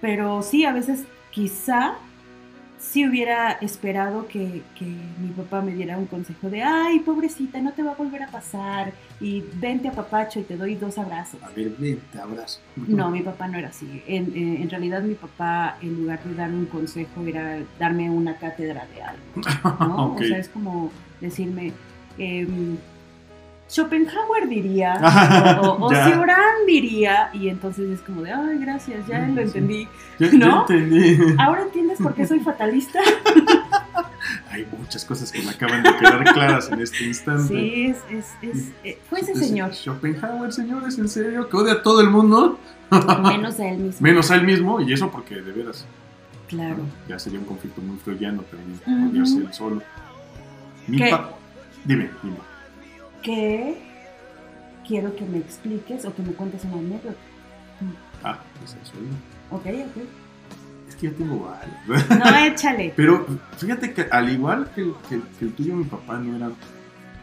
[0.00, 1.94] Pero sí, a veces quizá
[2.84, 7.72] sí hubiera esperado que, que mi papá me diera un consejo de, ay, pobrecita, no
[7.72, 8.92] te va a volver a pasar.
[9.20, 11.40] Y vente a papacho y te doy dos abrazos.
[11.44, 12.58] A ver, ven, te abrazo.
[12.76, 14.02] No, mi papá no era así.
[14.08, 18.36] En, en- en realidad mi papá, en lugar de darme un consejo, era darme una
[18.36, 19.22] cátedra de algo.
[19.86, 20.12] ¿no?
[20.16, 20.90] O sea, es como
[21.20, 21.72] decirme,
[22.18, 22.76] em,
[23.72, 24.94] Schopenhauer diría,
[25.62, 25.90] o, o
[26.66, 29.88] diría, y entonces es como de, ay, gracias, ya lo entendí.
[30.18, 30.60] ¿No?
[30.68, 31.18] entendí.
[31.38, 33.00] ¿Ahora entiendes por qué soy fatalista?
[34.50, 37.48] Hay muchas cosas que me acaban de quedar claras en este instante.
[37.48, 41.72] Sí, es, es, es- eh, fue ese Es- señor, Schopenhauer, señores, en serio, que odia
[41.72, 42.58] a todo el mundo,
[43.22, 43.98] menos a él mismo.
[44.06, 45.86] menos a él mismo, y eso porque de veras
[46.46, 46.82] Claro.
[47.08, 49.80] ya sería un conflicto muy freudiano también, odiarse él solo.
[50.86, 52.51] Mi Dime, dime.
[53.22, 53.78] Que
[54.86, 57.18] quiero que me expliques o que me cuentes una anécdota.
[58.24, 58.92] Ah, pues eso.
[59.00, 59.56] ¿no?
[59.56, 60.02] Ok, ok.
[60.88, 62.08] Es que yo tengo varios.
[62.10, 62.92] No, échale.
[62.96, 66.50] Pero fíjate que al igual que el, que que el tuyo, mi papá no era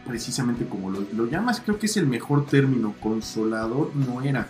[0.06, 4.48] precisamente como lo, lo llamas, creo que es el mejor término, consolador no era.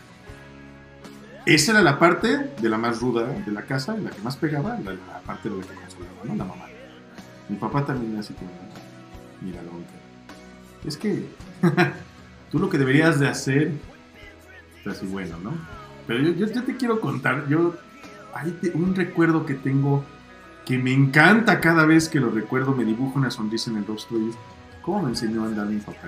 [1.47, 4.79] Esa era la parte de la más ruda de la casa, la que más pegaba,
[4.79, 6.35] la, la parte de la que consolaba, ¿no?
[6.37, 6.67] La mamá.
[7.49, 8.51] Mi papá también era así como,
[9.41, 9.91] mira, Lonca,
[10.85, 11.27] es que
[12.51, 13.73] tú lo que deberías de hacer,
[14.81, 15.53] es así bueno, ¿no?
[16.07, 17.75] Pero yo, yo, yo te quiero contar, yo,
[18.35, 20.05] hay un recuerdo que tengo
[20.67, 24.19] que me encanta cada vez que lo recuerdo, me dibuja una sonrisa en el rostro
[24.21, 24.37] y es,
[24.83, 25.99] ¿cómo me enseñó a andar mi papá?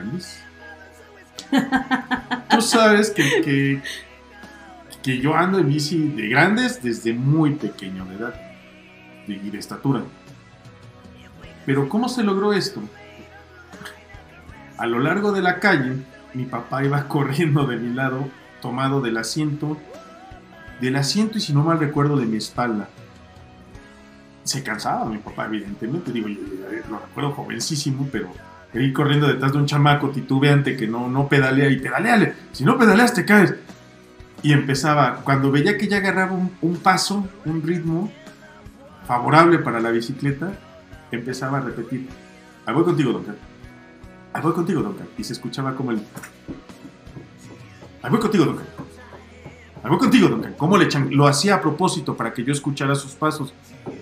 [2.50, 3.82] Tú sabes que, que,
[5.02, 8.34] que yo ando en bici de grandes desde muy pequeño de edad
[9.26, 10.02] de- y de estatura.
[11.66, 12.82] Pero ¿cómo se logró esto?
[14.78, 15.96] A lo largo de la calle,
[16.34, 18.28] mi papá iba corriendo de mi lado,
[18.60, 19.76] tomado del asiento,
[20.80, 22.88] del asiento y si no mal recuerdo de mi espalda.
[24.44, 26.40] Se cansaba mi papá, evidentemente, digo, yo,
[26.90, 28.30] lo recuerdo jovencísimo, pero
[28.74, 32.78] ir corriendo detrás de un chamaco titubeante que no, no pedalea y pedaleale, si no
[32.78, 33.54] pedaleas te caes.
[34.42, 38.10] Y empezaba, cuando veía que ya agarraba un, paso, un ritmo
[39.06, 40.52] favorable para la bicicleta,
[41.12, 42.08] empezaba a repetir,
[42.66, 43.51] ahí voy contigo, Carlos.
[44.32, 45.02] Ahí voy contigo, Carlos.
[45.18, 45.98] Y se escuchaba como el...
[48.02, 48.64] Ahí voy contigo, Carlos.
[49.82, 50.56] Ahí voy contigo, Carlos.
[50.56, 51.08] ¿Cómo le echan?
[51.10, 53.52] Lo hacía a propósito para que yo escuchara sus pasos.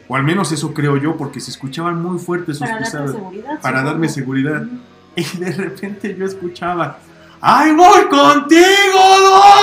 [0.09, 3.13] O al menos eso creo yo, porque se escuchaban muy fuertes sus Para pisadas.
[3.13, 3.61] seguridad.
[3.61, 4.65] Para darme seguridad.
[5.17, 6.99] Y de repente yo escuchaba,
[7.41, 8.61] ¡Ay, voy contigo,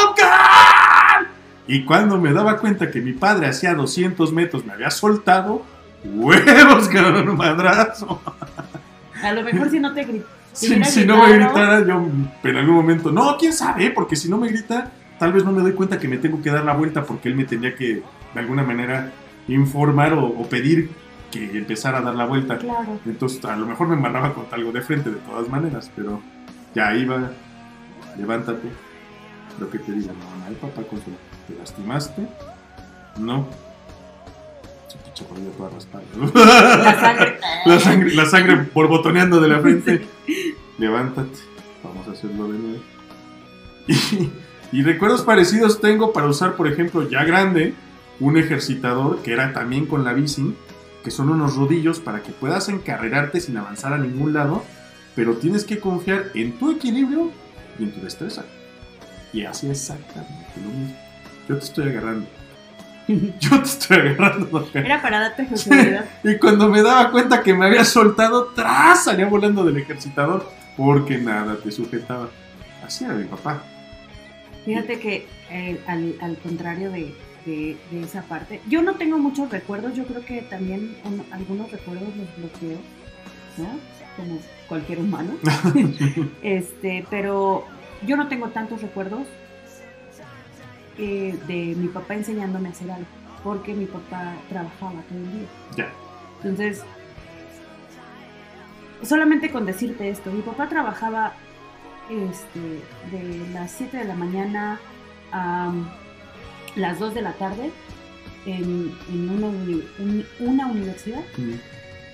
[0.08, 1.28] Duncan!
[1.68, 5.64] Y cuando me daba cuenta que mi padre hacía 200 metros me había soltado,
[6.04, 8.20] ¡huevos, cabrón, madrazo!
[9.24, 10.28] A lo mejor si no te grito.
[10.58, 12.04] Si, no me gritara, yo
[12.43, 15.62] en algún momento, no, quién sabe, porque si no me grita, tal vez no me
[15.62, 18.02] doy cuenta que me tengo que dar la vuelta porque él me tenía que,
[18.34, 19.12] de alguna manera,
[19.48, 20.89] informar o, o pedir
[21.32, 22.58] que empezara a dar la vuelta.
[22.58, 23.00] Claro.
[23.06, 26.22] Entonces, a lo mejor me mandaba con algo de frente de todas maneras, pero
[26.74, 27.32] ya iba,
[28.17, 28.67] levántate,
[29.60, 30.82] lo que te diga, no, no, papá,
[31.48, 32.28] ¿te lastimaste?
[33.20, 33.48] No.
[35.30, 36.04] Rodilla toda raspada.
[36.84, 37.40] La sangre.
[37.66, 40.06] la sangre, la sangre borbotoneando de la frente.
[40.78, 41.38] Levántate,
[41.84, 42.80] vamos a hacerlo de nuevo.
[44.72, 47.74] Y, y recuerdos parecidos tengo para usar, por ejemplo, ya grande,
[48.20, 50.54] un ejercitador que era también con la bici,
[51.04, 54.64] que son unos rodillos para que puedas encarrerarte sin avanzar a ningún lado,
[55.16, 57.32] pero tienes que confiar en tu equilibrio
[57.80, 58.44] y en tu destreza.
[59.32, 60.96] Y así exactamente lo mismo.
[61.48, 62.28] Yo te estoy agarrando.
[63.39, 64.67] Yo te estoy agarrando.
[64.74, 66.06] Era para darte seguridad.
[66.24, 71.17] Y cuando me daba cuenta que me había soltado, tras salía volando del ejercitador porque
[71.17, 72.30] nada te sujetaba.
[72.86, 73.63] Así era mi papá.
[74.65, 77.15] Fíjate que eh, al, al contrario de,
[77.46, 81.72] de- de esa parte, yo no tengo muchos recuerdos, yo creo que también un- algunos
[81.72, 82.78] recuerdos los bloqueo,
[83.58, 83.67] ¿no?
[84.17, 85.32] Como cualquier humano.
[86.41, 87.65] este, pero
[88.06, 89.22] yo no tengo tantos recuerdos
[90.98, 93.08] eh, de mi papá enseñándome a hacer algo,
[93.44, 95.48] porque mi papá trabajaba todo el día.
[95.76, 95.92] Ya.
[96.44, 96.84] Entonces,
[99.04, 101.34] solamente con decirte esto, mi papá trabajaba
[102.10, 102.60] este,
[103.12, 104.80] de las 7 de la mañana
[105.32, 105.72] a
[106.76, 107.72] las 2 de la tarde
[108.46, 111.22] en, en una, uni- un- una universidad,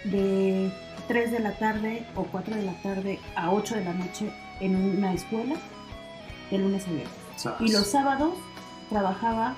[0.05, 0.71] de
[1.07, 4.75] 3 de la tarde o 4 de la tarde a 8 de la noche en
[4.75, 5.55] una escuela,
[6.51, 7.13] de lunes a viernes.
[7.59, 8.33] Y los sábados
[8.93, 9.55] trabajaba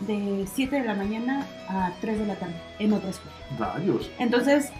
[0.00, 3.36] de 7 de la mañana a 3 de la tarde en otra escuela.
[4.18, 4.70] Entonces,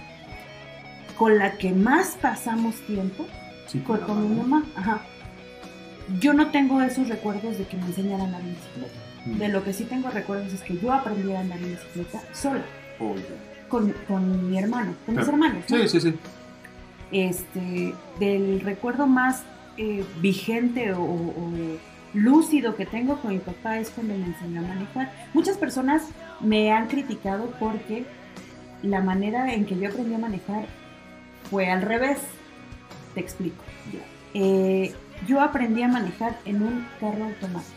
[1.16, 3.24] con la que más pasamos tiempo
[3.66, 4.62] Sí, fue con mi mamá.
[4.76, 5.00] Ajá.
[6.20, 8.94] Yo no tengo esos recuerdos de que me enseñaran a andar en bicicleta.
[9.24, 9.38] mano.
[9.38, 12.62] De lo que sí tengo recuerdos es que yo aprendí a andar en bicicleta sola,
[13.00, 13.24] Oye.
[13.68, 15.64] con, con mi hermano, con mis hermanos.
[15.68, 15.78] ¿no?
[15.78, 16.14] Sí, sí, sí.
[17.10, 19.42] Este, del recuerdo más
[19.78, 21.50] eh, vigente o, o
[22.16, 25.12] lúcido que tengo con mi papá es cuando me enseñó a manejar.
[25.34, 26.08] Muchas personas
[26.40, 28.06] me han criticado porque
[28.82, 30.66] la manera en que yo aprendí a manejar
[31.50, 32.18] fue al revés.
[33.14, 33.62] Te explico.
[34.34, 34.94] Eh,
[35.26, 37.72] yo aprendí a manejar en un carro automático.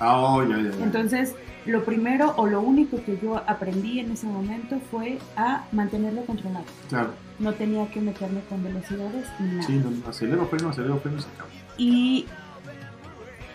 [0.00, 0.84] Ah, oh, ya, ya.
[0.84, 1.34] Entonces,
[1.66, 6.66] lo primero o lo único que yo aprendí en ese momento fue a mantenerlo controlado.
[6.88, 7.14] Claro.
[7.38, 9.62] No tenía que meterme con velocidades ni nada.
[9.62, 11.50] Sí, no, no, acelero, freno, acelero, freno, se acabó.
[11.78, 12.26] Y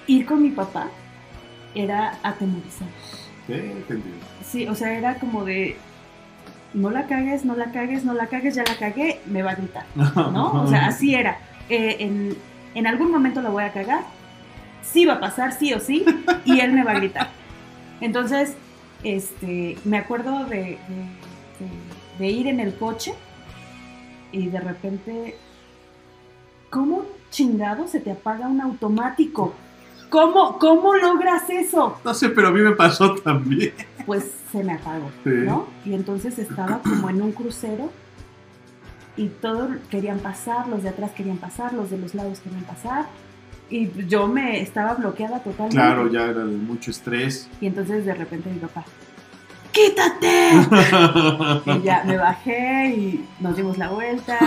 [0.10, 0.88] ir con mi papá
[1.76, 2.88] era atemorizar.
[3.48, 3.54] Sí,
[3.88, 4.26] te entiendo.
[4.44, 5.78] Sí, o sea, era como de,
[6.74, 9.56] no la cagues, no la cagues, no la cagues, ya la cagué, me va a
[9.56, 10.64] gritar, ¿no?
[10.64, 11.38] O sea, así era.
[11.70, 12.36] Eh, en,
[12.76, 14.04] en algún momento la voy a cagar,
[14.82, 16.04] sí va a pasar, sí o sí,
[16.46, 17.30] y él me va a gritar.
[18.02, 18.56] Entonces,
[19.04, 20.78] este, me acuerdo de, de-
[21.60, 23.14] de- de ir en el coche
[24.32, 25.36] y de repente,
[26.70, 29.54] ¿cómo chingado se te apaga un automático?
[30.10, 31.98] ¿Cómo, cómo logras eso?
[32.04, 33.74] No sé, pero a mí me pasó también.
[34.06, 35.30] Pues se me apagó, Sí.
[35.46, 35.68] ¿no?
[35.86, 37.92] Y entonces estaba como en un crucero
[39.16, 43.06] y todos querían pasar, los de atrás querían pasar, los de los lados querían pasar.
[43.70, 45.76] Y yo me estaba bloqueada totalmente.
[45.76, 47.48] Claro, ya era de mucho estrés.
[47.62, 48.84] Y entonces de repente mi papá,
[49.72, 50.50] ¡quítate!
[51.80, 54.40] Y ya me bajé y nos dimos la vuelta,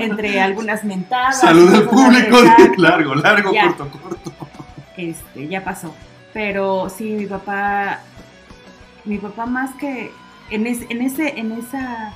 [0.00, 1.40] entre algunas mentadas.
[1.40, 2.38] Salud al público,
[2.78, 3.68] largo, largo, Ya.
[3.68, 4.32] corto, corto.
[4.96, 5.94] Este, ya pasó.
[6.32, 8.00] Pero sí, mi papá,
[9.04, 10.10] mi papá más que
[10.50, 12.12] en, es- en ese, en esa,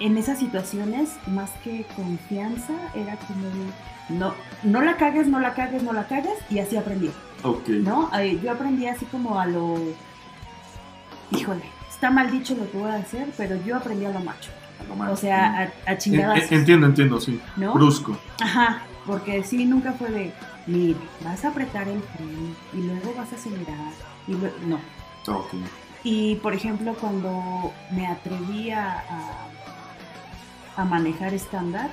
[0.00, 3.46] en esas situaciones, más que confianza, era como
[4.10, 4.34] no,
[4.64, 7.10] no la cagues, no la cagues, no la cagues, y así aprendí,
[7.42, 7.68] Ok.
[7.68, 8.10] ¿no?
[8.42, 9.78] Yo aprendí así como a lo,
[11.30, 14.50] híjole, está mal dicho lo que voy a hacer, pero yo aprendí a lo macho,
[14.88, 15.10] No más.
[15.12, 17.40] o sea, a, a En- chingadas, en- entiendo, entiendo, sí.
[17.56, 17.74] ¿no?
[17.74, 18.16] Brusco.
[18.42, 20.32] Ajá, porque sí, nunca fue de,
[20.66, 23.92] mire, vas a apretar el freno y luego vas a acelerar
[24.26, 24.78] y luego, no.
[26.02, 28.98] Y por ejemplo, cuando me atreví a,
[30.76, 31.90] a, a manejar estándar,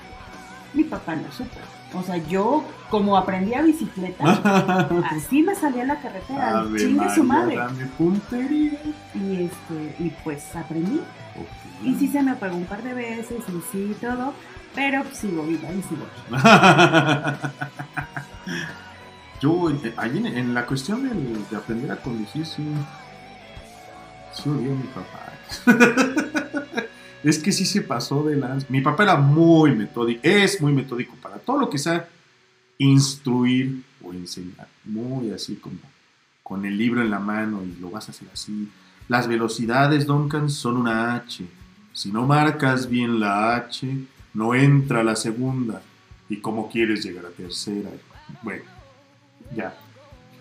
[0.73, 1.57] mi papá no supo.
[1.93, 4.23] O sea, yo como aprendí a bicicleta,
[5.11, 7.57] así me salí a la carretera, chingue su madre.
[7.57, 8.79] María, dame puntería.
[9.13, 11.01] Y este, y pues aprendí.
[11.83, 14.33] Y sí se me apagó un par de veces y sí todo,
[14.75, 16.05] pero sigo viva y sigo.
[19.41, 21.09] Yo, eh, ahí en, en la cuestión
[21.49, 22.63] de aprender a conducir, sí,
[24.33, 25.31] sí odié a mi papá.
[27.23, 28.67] es que sí se pasó de lanza.
[28.69, 32.07] Mi papá era muy metódico, es muy metódico para todo lo que sea
[32.77, 34.67] instruir o enseñar.
[34.85, 35.77] Muy así como
[36.43, 38.69] con el libro en la mano y lo vas a hacer así.
[39.07, 41.45] Las velocidades, Duncan, son una H.
[41.93, 43.87] Si no marcas bien la H,
[44.33, 45.81] no entra la segunda.
[46.29, 47.89] ¿Y cómo quieres llegar a tercera?
[48.41, 48.63] Bueno,
[49.55, 49.75] ya.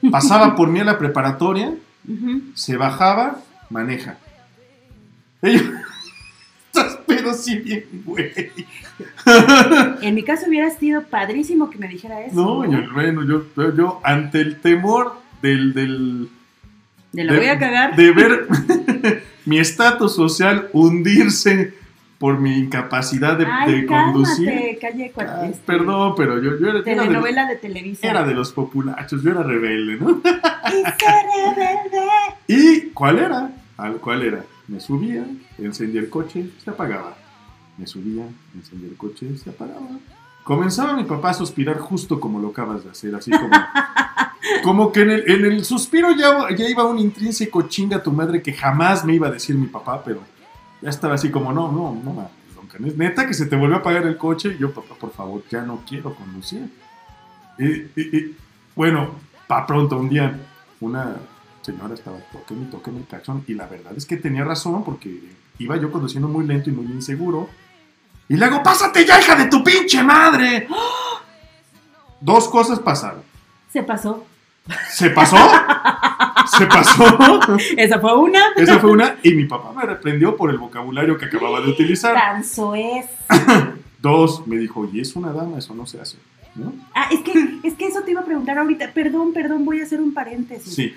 [0.11, 1.75] Pasaba por mí a la preparatoria,
[2.55, 4.19] se bajaba, maneja.
[5.43, 8.31] Estás pero sí bien, güey.
[10.03, 12.35] En mi caso hubiera sido padrísimo que me dijera eso.
[12.35, 16.29] No, yo, bueno, yo, yo, yo, ante el temor del, del,
[17.13, 17.97] De la voy a cagar.
[17.97, 18.47] de ver
[19.47, 21.75] mi estatus social hundirse
[22.21, 24.45] por mi incapacidad de, Ay, de conducir.
[24.47, 28.07] cálmate, calle cua- Ay, este, perdón, pero yo, yo era, era de, Telenovela de Televisa.
[28.07, 30.21] era de los populachos, yo era rebelde, ¿no?
[30.71, 30.83] Y
[31.55, 32.07] rebelde.
[32.47, 33.51] ¿Y cuál era?
[33.79, 34.45] ¿Al cuál era?
[34.69, 35.25] Me subía,
[35.57, 37.17] encendía el coche, se apagaba.
[37.79, 39.89] Me subía, encendía el coche, se apagaba.
[40.45, 43.49] Comenzaba mi papá a suspirar justo como lo acabas de hacer, así como...
[44.63, 48.13] como que en el, en el suspiro ya, ya iba un intrínseco chinga a tu
[48.13, 50.21] madre que jamás me iba a decir mi papá, pero
[50.83, 53.79] ya estaba así como, no, no, no, don Canés, neta que se te volvió a
[53.81, 54.55] apagar el coche.
[54.57, 56.71] Y yo, papá, por favor, ya no quiero conducir.
[57.59, 58.37] Y, y- y,
[58.75, 59.11] bueno,
[59.47, 60.39] pa' pronto, un día,
[60.81, 61.17] una
[61.63, 63.45] señora estaba toqueme, toqueme el cachón.
[63.47, 65.21] Y la verdad es que tenía razón porque
[65.59, 67.49] iba yo conduciendo muy lento y muy inseguro.
[68.29, 70.69] Y le hago, pásate ya, hija de tu pinche madre.
[72.21, 73.23] Dos cosas pasaron.
[73.73, 74.25] Se pasó.
[74.91, 75.37] ¿Se pasó?
[76.57, 77.05] ¿Se pasó?
[77.77, 78.41] Esa fue una.
[78.57, 79.17] Esa fue una.
[79.23, 82.15] Y mi papá me reprendió por el vocabulario que acababa de utilizar.
[82.15, 83.07] Tan soez.
[84.01, 86.17] Dos, me dijo, y es una dama, eso no se hace.
[86.55, 86.73] ¿No?
[86.95, 87.33] Ah, es que,
[87.63, 88.93] es que eso te iba a preguntar ahorita.
[88.93, 90.75] Perdón, perdón, voy a hacer un paréntesis.
[90.75, 90.95] Sí.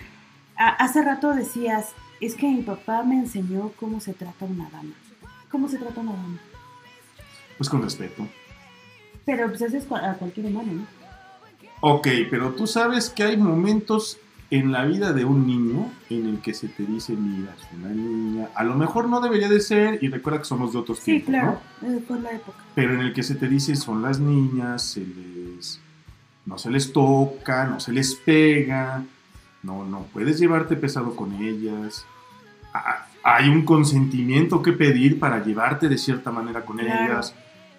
[0.55, 1.89] Hace rato decías,
[2.21, 4.93] es que mi papá me enseñó cómo se trata una dama.
[5.51, 6.39] ¿Cómo se trata una dama?
[7.57, 8.27] Pues con respeto.
[9.25, 10.87] Pero pues eso es a cualquier humano, ¿no?
[11.81, 14.17] Ok, pero tú sabes que hay momentos
[14.55, 17.89] en la vida de un niño en el que se te dice, mira, es una
[17.89, 18.49] niña.
[18.55, 21.29] A lo mejor no debería de ser, y recuerda que somos de otros Sí, tiempos,
[21.29, 21.59] claro.
[21.81, 21.91] ¿no?
[21.93, 22.57] eh, Fue la época.
[22.75, 25.79] Pero en el que se te dice, son las niñas, se les...
[26.45, 29.03] no se les toca, no se les pega,
[29.63, 32.05] no, no puedes llevarte pesado con ellas.
[33.23, 37.13] Hay un consentimiento que pedir para llevarte de cierta manera con Claro.
[37.13, 37.33] ellas.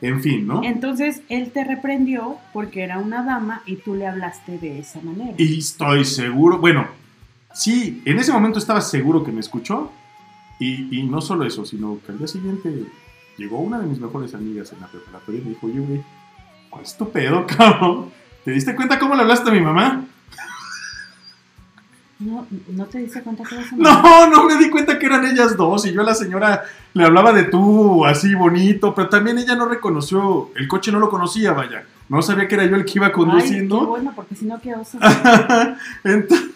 [0.05, 0.63] En fin, ¿no?
[0.63, 5.35] Entonces él te reprendió porque era una dama y tú le hablaste de esa manera.
[5.39, 6.87] Y estoy seguro, bueno,
[7.55, 9.91] sí, en ese momento estaba seguro que me escuchó.
[10.59, 12.85] Y, y no solo eso, sino que al día siguiente
[13.39, 16.03] llegó una de mis mejores amigas en la preparatoria y me dijo, oye, güey,
[16.69, 18.11] ¿cuál es tu pedo, cabrón?
[18.45, 20.05] ¿Te diste cuenta cómo le hablaste a mi mamá?
[22.21, 25.57] No, no te diste cuenta que esa No, no me di cuenta que eran ellas
[25.57, 26.63] dos y yo a la señora
[26.93, 31.11] le hablaba de tú, así bonito, pero también ella no reconoció, el coche no lo
[31.11, 33.87] conocía, vaya, no sabía que era yo el que iba Ay, qué conduciendo.
[33.87, 34.97] bueno, porque si no, qué oso.
[36.05, 36.51] Entonces-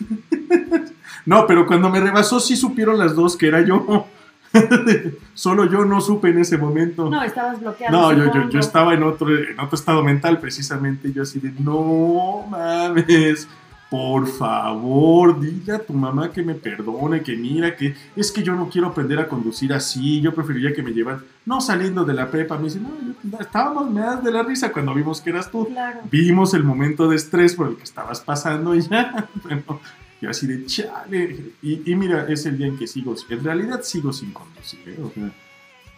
[1.26, 4.06] no, pero cuando me rebasó sí supieron las dos que era yo.
[5.34, 7.10] Solo yo no supe en ese momento.
[7.10, 7.96] No, estabas bloqueado.
[7.96, 11.12] No, yo, yo, yo estaba en otro, en otro estado mental precisamente.
[11.12, 13.46] Yo así de, no mames,
[13.90, 18.54] por favor, dile a tu mamá que me perdone, que mira, que es que yo
[18.54, 20.20] no quiero aprender a conducir así.
[20.20, 22.58] Yo preferiría que me llevaran, no saliendo de la prepa.
[22.58, 25.66] Me dice, no, yo- estábamos meadas de la risa cuando vimos que eras tú.
[25.68, 26.00] Claro.
[26.10, 29.28] Vimos el momento de estrés por el que estabas pasando y ya.
[29.42, 29.80] Bueno,
[30.20, 31.52] yo así de chale.
[31.62, 34.80] Y, y mira, es el día en que sigo, en realidad sigo sin conducir.
[34.86, 34.98] ¿eh?
[35.02, 35.30] O sea,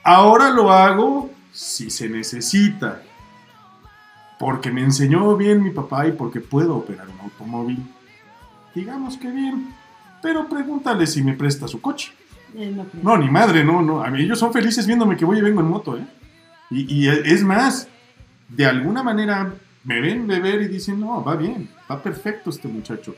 [0.05, 3.03] ahora lo hago si se necesita.
[4.41, 7.78] Porque me enseñó bien mi papá y porque puedo operar un automóvil.
[8.74, 9.68] Digamos que bien.
[10.22, 12.11] Pero pregúntale si me presta su coche.
[12.57, 14.03] Eh, no ni madre, no, no.
[14.03, 16.07] A mí ellos son felices viéndome que voy y vengo en moto, ¿eh?
[16.70, 17.86] Y, y es más,
[18.49, 19.53] de alguna manera
[19.84, 23.14] me ven beber y dicen, no, va bien, va perfecto este muchacho.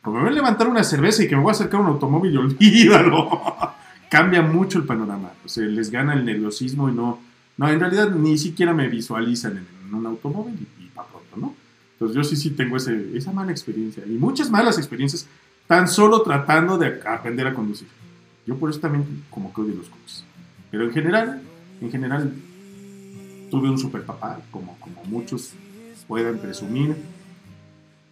[0.00, 2.32] Pero me ven levantar una cerveza y que me voy a acercar a un automóvil
[2.32, 3.42] y olvídalo.
[4.08, 5.32] Cambia mucho el panorama.
[5.44, 7.18] O sea, les gana el nerviosismo y no...
[7.56, 11.36] No, en realidad ni siquiera me visualizan en, en un automóvil y, y para pronto,
[11.36, 11.54] ¿no?
[11.94, 15.26] Entonces yo sí, sí tengo ese- esa mala experiencia y muchas malas experiencias
[15.66, 17.88] tan solo tratando de aprender a conducir.
[18.46, 20.24] Yo por eso también como que odio los coches.
[20.70, 21.42] Pero en general,
[21.82, 22.32] en general,
[23.50, 25.52] tuve un super papá, como, como muchos
[26.08, 26.96] puedan presumir.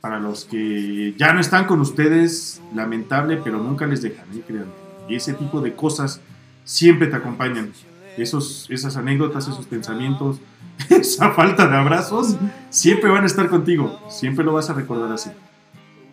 [0.00, 4.42] Para los que ya no están con ustedes, lamentable, pero nunca les dejan, ¿eh?
[4.46, 4.70] créanme.
[5.08, 6.20] Y ese tipo de cosas
[6.64, 7.72] siempre te acompañan.
[8.18, 10.38] Esos, esas anécdotas, esos pensamientos,
[10.90, 12.36] esa falta de abrazos,
[12.70, 14.00] siempre van a estar contigo.
[14.10, 15.30] Siempre lo vas a recordar así.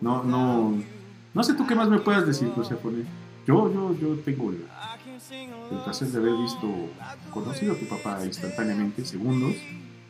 [0.00, 0.74] No, no,
[1.34, 2.76] no sé tú qué más me puedas decir, José.
[3.46, 4.64] Yo, yo, yo tengo el,
[5.70, 6.68] el placer de haber visto,
[7.30, 9.54] conocido a tu papá instantáneamente, segundos.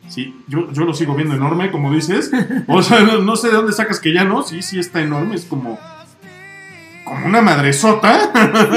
[0.09, 2.31] Sí, yo, yo lo sigo viendo enorme, como dices.
[2.67, 4.43] O sea, no, no sé de dónde sacas que ya no.
[4.43, 5.35] Sí, sí está enorme.
[5.35, 5.77] Es como,
[7.03, 8.31] como una madresota.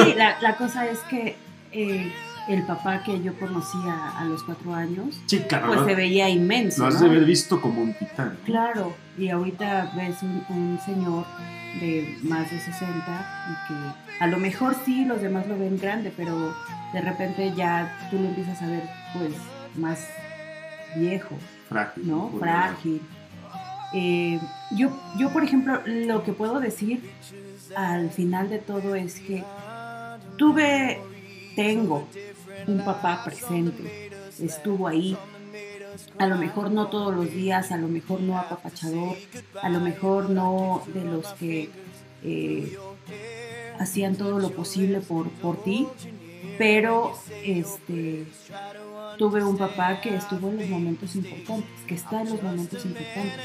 [0.05, 1.37] Sí, la, la cosa es que
[1.73, 2.13] eh,
[2.53, 5.69] el papá que yo conocía a los cuatro años, Sí, claro.
[5.69, 6.83] pues lo- se veía inmenso.
[6.83, 7.01] lo has ¿no?
[7.01, 8.37] de haber visto como un titán.
[8.45, 11.25] Claro, y ahorita ves un, un señor
[11.81, 16.13] de más de 60 y que a lo mejor sí los demás lo ven grande,
[16.17, 16.55] pero
[16.93, 18.83] de repente ya tú lo empiezas a ver
[19.15, 19.31] pues
[19.77, 20.05] más
[20.97, 21.37] viejo,
[21.69, 22.09] Frágil.
[22.09, 22.31] ¿no?
[22.39, 23.01] Frágil.
[23.93, 24.41] Eh,
[24.73, 27.09] yo, yo, por ejemplo, lo que puedo decir
[27.77, 29.45] al final de todo es que
[30.37, 30.99] tuve,
[31.57, 32.07] tengo
[32.67, 35.17] un papá presente, estuvo ahí.
[36.19, 39.17] A lo mejor no todos los días, a lo mejor no apapachador,
[39.61, 41.71] a lo mejor no de los que
[42.23, 42.77] eh,
[43.79, 45.87] hacían todo lo posible por, por ti,
[46.59, 47.13] pero
[47.45, 48.27] este,
[49.19, 53.41] tuve un papá que estuvo en los momentos importantes, que está en los momentos importantes,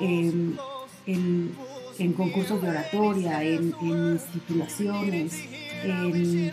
[0.00, 0.58] en,
[1.06, 5.34] en- concursos de oratoria, en, en titulaciones,
[5.82, 6.52] en-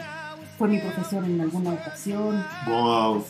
[0.64, 3.26] fue mi profesor en alguna ocasión, Wow.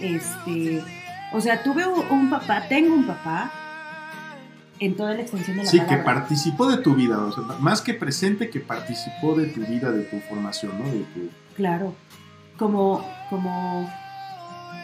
[0.00, 0.82] este,
[1.30, 3.52] o sea, tuve un, papá, tengo un papá
[4.80, 7.18] en toda la extensión de la Sí, que participó de tu vida.
[7.18, 10.86] O sea, más que presente, que participó de tu vida, de tu formación, ¿no?
[10.86, 11.94] De tu, Claro,
[12.56, 13.86] como, como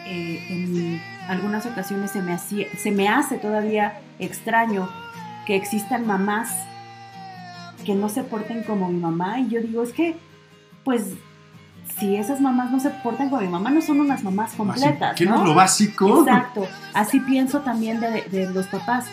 [0.05, 4.87] eh, en algunas ocasiones se me, hacía, se me hace todavía extraño
[5.47, 6.51] que existan mamás
[7.83, 10.15] que no se porten como mi mamá y yo digo, es que,
[10.83, 11.15] pues,
[11.99, 15.25] si esas mamás no se portan como mi mamá, no son unas mamás completas, ¿Qué
[15.25, 16.21] no es lo básico?
[16.21, 16.67] Exacto.
[16.93, 19.05] Así pienso también de, de los papás.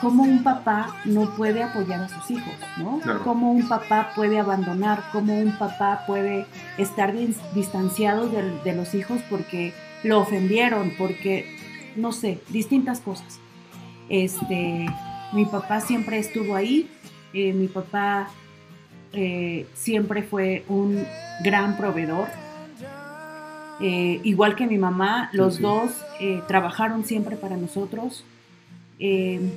[0.00, 2.98] Cómo un papá no puede apoyar a sus hijos, ¿no?
[2.98, 3.22] Claro.
[3.22, 6.46] Cómo un papá puede abandonar, cómo un papá puede
[6.76, 11.56] estar dis- distanciado de, los hijos porque lo ofendieron, porque,
[11.96, 13.38] no sé, distintas cosas.
[14.10, 14.86] Este,
[15.32, 16.90] mi papá siempre estuvo ahí,
[17.32, 18.28] eh, mi papá
[19.14, 21.04] eh, siempre fue un
[21.42, 22.28] gran proveedor.
[23.80, 25.62] Eh, igual que mi mamá, los sí.
[25.62, 25.90] dos
[26.20, 28.24] eh, trabajaron siempre para nosotros.
[28.98, 29.50] En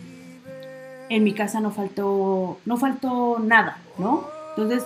[1.23, 4.27] mi casa no faltó, no faltó nada, ¿no?
[4.49, 4.83] Entonces,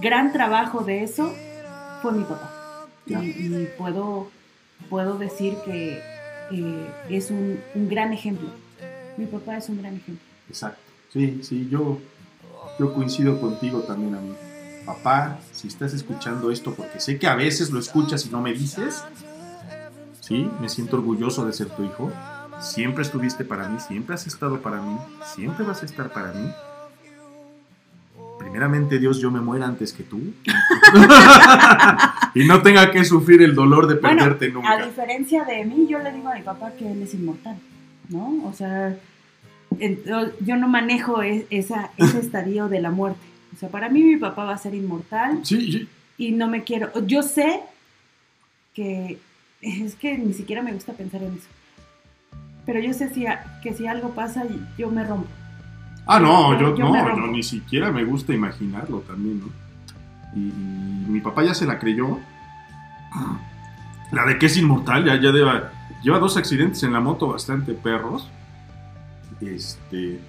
[0.00, 1.32] gran trabajo de eso
[2.00, 2.86] fue mi papá.
[3.06, 4.30] Y, puedo,
[4.88, 6.00] puedo decir que,
[7.10, 8.48] es un, un gran ejemplo.
[9.16, 10.24] Mi papá es un gran ejemplo.
[10.48, 10.80] Exacto.
[11.12, 11.98] Sí, sí, yo,
[12.80, 14.36] yo coincido contigo también, amigo.
[14.86, 18.54] Papá, si estás escuchando esto, porque sé que a veces lo escuchas y no me
[18.54, 19.04] dices,
[20.20, 22.10] sí, me siento orgulloso de ser tu hijo.
[22.58, 24.96] Siempre estuviste para mí, siempre has estado para mí,
[25.34, 26.50] siempre vas a estar para mí.
[28.38, 30.18] Primeramente, Dios, yo me muera antes que tú.
[32.34, 34.86] y no tenga que sufrir el dolor de Bueno, perderte a nunca.
[34.86, 37.58] diferencia de mí, yo le digo a mi papá que él es inmortal,
[38.08, 38.42] ¿no?
[38.46, 38.96] O sea,
[39.78, 43.20] yo- no manejo e- esa, ese estadio de la muerte.
[43.54, 45.88] O sea, para mí mi papá va a ser inmortal Sí, sí.
[46.18, 46.90] y no me quiero.
[47.06, 47.60] Yo sé
[48.74, 49.18] que
[49.60, 51.48] es que ni siquiera me gusta pensar en eso.
[52.66, 54.44] Pero yo sé si a- que si algo pasa,
[54.78, 55.28] yo me rompo.
[56.06, 59.46] Ah, no, yo, no, yo ni siquiera me gusta imaginarlo también, ¿no?
[60.34, 62.18] Y, y mi papá ya se la creyó.
[64.12, 65.70] La de que es inmortal, ya, ya lleva,
[66.02, 68.28] lleva dos accidentes en la moto bastante perros.
[69.40, 70.20] Este.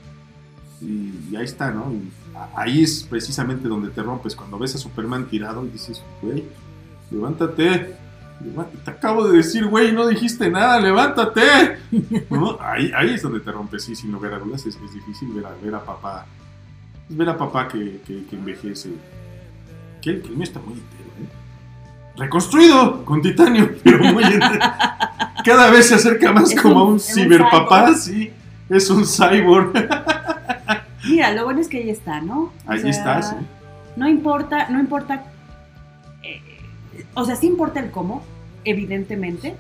[0.82, 1.92] Y, y ahí está, ¿no?
[1.92, 2.12] Y
[2.56, 6.44] ahí es precisamente donde te rompes, cuando ves a Superman tirado y dices, güey,
[7.12, 7.96] levántate.
[8.84, 11.42] Te acabo de decir, güey, no dijiste nada, levántate.
[12.32, 12.58] ¿No?
[12.60, 14.66] Ahí, ahí es donde te rompes, sí, sin lugar a dudas.
[14.66, 16.26] Es, es difícil ver a, ver a papá.
[17.08, 18.90] Es ver a papá que, que- que envejece.
[20.02, 21.28] Que el, mío está muy entero, ¿eh?
[22.18, 24.66] Reconstruido con titanio, pero muy entero.
[25.46, 28.32] Cada vez se acerca más Es como a un- ciberpapá, sí.
[28.72, 29.74] Es un cyborg.
[31.08, 32.44] Mira, lo bueno es que ahí está, ¿no?
[32.44, 33.36] O Ahí sea, está, sí.
[33.96, 35.24] No importa, no importa.
[36.24, 36.40] eh,
[37.14, 38.24] o sea, sí importa el cómo,
[38.64, 39.56] evidentemente,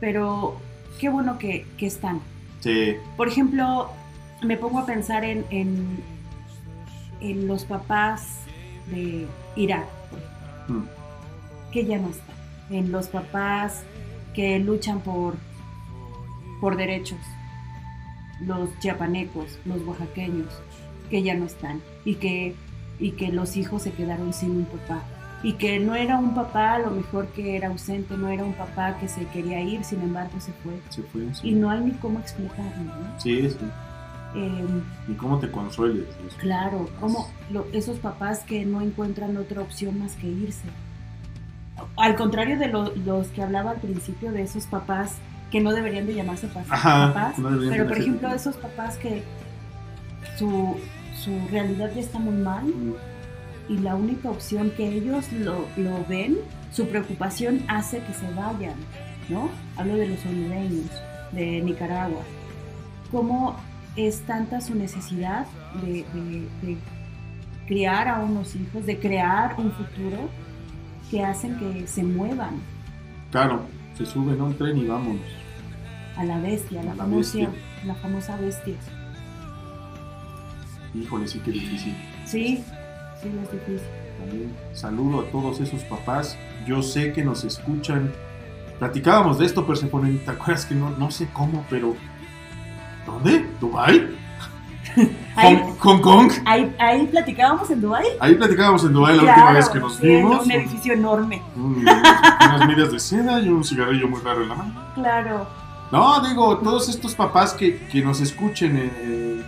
[0.00, 0.56] pero
[1.00, 2.20] qué bueno que, que están.
[2.60, 2.94] Sí.
[3.16, 3.90] Por ejemplo,
[4.42, 5.98] me pongo a pensar en, en,
[7.20, 8.38] en los papás
[8.90, 10.32] de Irak, por ejemplo,
[10.68, 11.72] Mm.
[11.72, 12.36] que ya no están.
[12.70, 13.82] En los papás
[14.34, 15.34] que luchan por,
[16.60, 17.18] por derechos.
[18.46, 20.52] Los chiapanecos, los oaxaqueños,
[21.10, 21.80] que ya no están.
[22.04, 22.54] Y que,
[22.98, 25.02] y que los hijos se quedaron sin un papá.
[25.44, 28.52] Y que no era un papá a lo mejor que era ausente, no era un
[28.54, 30.72] papá que se quería ir, sin embargo se fue.
[30.90, 31.22] Se fue.
[31.34, 31.48] sí.
[31.48, 33.20] Y no hay ni cómo explicarlo, ¿no?
[33.20, 33.58] Sí, sí.
[34.34, 36.06] Em, Y cómo te consueles.
[36.26, 36.36] eso.
[36.38, 40.64] Claro, como lo- esos papás que no encuentran otra opción más que irse.
[41.96, 45.16] Al contrario de lo- los que hablaba al principio, de esos papás
[45.52, 49.22] que no deberían de llamarse Ajá, papás, no deberían pero por ejemplo esos papás que
[50.38, 50.76] su,
[51.22, 52.94] su realidad ya está muy mal Mm,
[53.68, 56.36] y la única opción que ellos lo, lo ven,
[56.72, 58.74] su preocupación hace que se vayan,
[59.28, 59.48] ¿no?
[59.76, 60.90] Hablo de los hondureños,
[61.30, 62.22] de Nicaragua.
[63.12, 63.56] ¿Cómo
[63.94, 65.46] es tanta su necesidad
[65.80, 66.76] de, de- de
[67.68, 70.28] criar a unos hijos, de crear un futuro
[71.10, 72.54] que hacen que se muevan
[73.30, 73.62] Claro,
[73.96, 75.22] se suben a un tren y vámonos.
[76.22, 77.50] A la bestia, la, A la famosa, bestia.
[77.84, 78.74] la famosa bestia?
[80.94, 81.94] Híjole, sí que difícil.
[82.26, 82.62] Sí,
[83.22, 83.88] sí, es difícil.
[84.18, 86.36] También saludo a todos esos papás.
[86.66, 88.12] Yo sé que nos escuchan.
[88.78, 90.18] Platicábamos de esto, Persephone.
[90.18, 91.94] ¿Te acuerdas que no, no sé cómo, pero.
[93.06, 93.46] ¿Dónde?
[93.60, 94.06] ¿Dubai?
[95.36, 96.30] Ahí, Hong, Kong.
[96.44, 98.06] ahí, ahí platicábamos en Dubái.
[98.20, 100.44] Ahí platicábamos en Dubai la última vez que nos sí, vimos.
[100.44, 101.40] Un edificio enorme.
[101.56, 104.74] Un- unas medias de seda y un cigarrillo muy raro en la mano.
[104.94, 105.46] Claro.
[105.92, 109.42] No, digo, todos estos papás que, que nos escuchen en eh,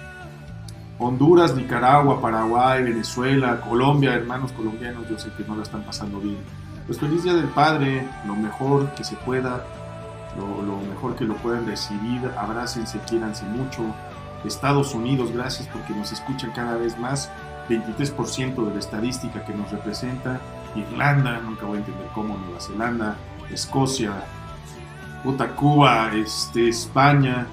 [0.99, 6.37] Honduras, Nicaragua, Paraguay, Venezuela, Colombia, hermanos colombianos, yo sé que no la están pasando bien.
[6.87, 9.65] Pues feliz Día del Padre, lo mejor que se pueda,
[10.37, 13.83] lo, lo mejor que lo puedan recibir, abrácense, quiéranse mucho.
[14.45, 17.31] Estados Unidos, gracias porque nos escuchan cada vez más,
[17.71, 20.39] 23% de la estadística que nos representa.
[20.77, 23.17] Irlanda, nunca voy a entender cómo, Nueva Zelanda,
[23.51, 24.13] Escocia,
[25.25, 27.47] puta Cuba, este, España.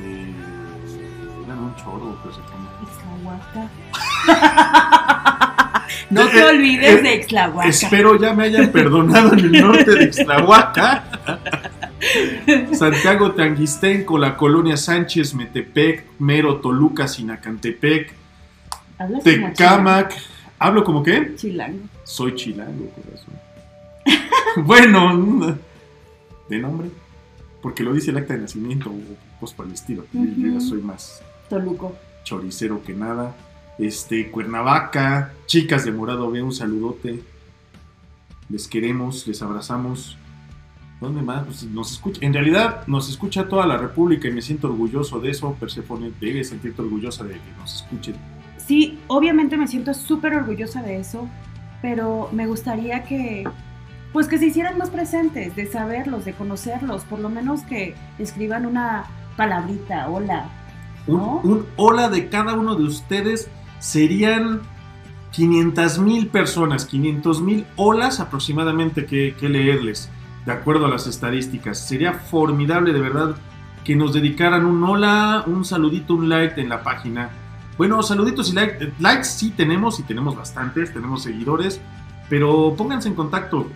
[0.00, 0.32] Eh,
[1.44, 2.36] eran un choro, pues,
[6.10, 7.68] no te Eh, olvides eh, de Ixtlahuaca.
[7.68, 11.04] Espero ya me hayan perdonado en el norte de Ixtlahuaca.
[12.72, 18.12] Santiago Tanguistenco, la colonia Sánchez, Metepec, Mero, Toluca, Sinacantepec,
[18.98, 20.14] Hablas como Tecámac.
[20.58, 21.34] ¿Hablo como qué?
[21.36, 21.80] Chilango.
[22.04, 23.34] Soy chilango, corazón.
[24.64, 25.56] bueno,
[26.48, 26.90] ¿de nombre?
[27.62, 30.04] Porque lo dice el acta de nacimiento o cosas por el estilo.
[30.12, 31.94] Yo- Yo ya soy más Toluco.
[32.24, 33.34] choricero que nada.
[33.78, 37.22] Este, Cuernavaca, chicas de Morado B, un saludote.
[38.48, 40.16] Les queremos, les abrazamos.
[41.00, 41.44] ¿Dónde más?
[41.44, 42.20] Pues nos escucha.
[42.24, 45.54] En realidad nos escucha toda la República y me siento orgulloso de eso.
[45.58, 48.14] Persefone, debes sentirte orgullosa de que nos escuchen.
[48.58, 51.28] Sí, obviamente me siento súper orgullosa de eso,
[51.82, 53.44] pero me gustaría que
[54.14, 58.64] pues que se hicieran más presentes, de saberlos, de conocerlos, por lo menos que escriban
[58.64, 59.06] una
[59.36, 60.48] palabrita, hola.
[61.08, 61.40] Un, ¿No?
[61.42, 63.50] un hola de cada uno de ustedes
[63.80, 64.60] serían
[65.32, 70.08] 500 mil personas, 500 mil olas aproximadamente que, que leerles,
[70.46, 71.80] de acuerdo a las estadísticas.
[71.80, 73.34] Sería formidable de verdad
[73.82, 77.30] que nos dedicaran un hola, un saludito, un like en la página.
[77.76, 81.80] Bueno, saluditos y like, likes sí tenemos y tenemos bastantes, tenemos seguidores,
[82.28, 83.66] pero pónganse en contacto.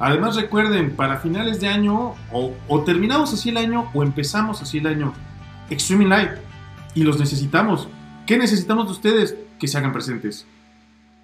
[0.00, 4.78] Además recuerden, para finales de año, o, o terminamos así el año o empezamos así
[4.78, 5.12] el año,
[5.70, 6.38] Extreme Live.
[6.94, 7.88] Y los necesitamos.
[8.26, 9.36] ¿Qué necesitamos de ustedes?
[9.58, 10.46] Que se hagan presentes.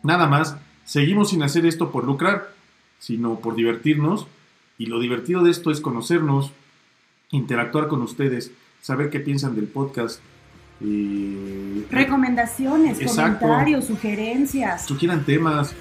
[0.02, 2.50] Nada más, seguimos sin hacer esto por lucrar,
[2.98, 4.26] sino por divertirnos.
[4.76, 6.50] Y lo divertido de esto es conocernos,
[7.30, 8.50] interactuar con ustedes,
[8.82, 10.20] saber qué piensan del podcast.
[10.80, 13.40] eh, Recomendaciones, Exacto.
[13.46, 14.84] comentarios, sugerencias.
[14.86, 15.74] sugieran temas.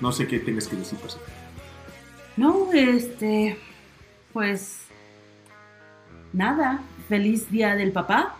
[0.00, 1.16] No sé qué tengas que decir, Percy.
[2.38, 3.58] No, este,
[4.32, 4.82] pues
[6.32, 6.80] nada.
[7.08, 8.36] Feliz día del papá.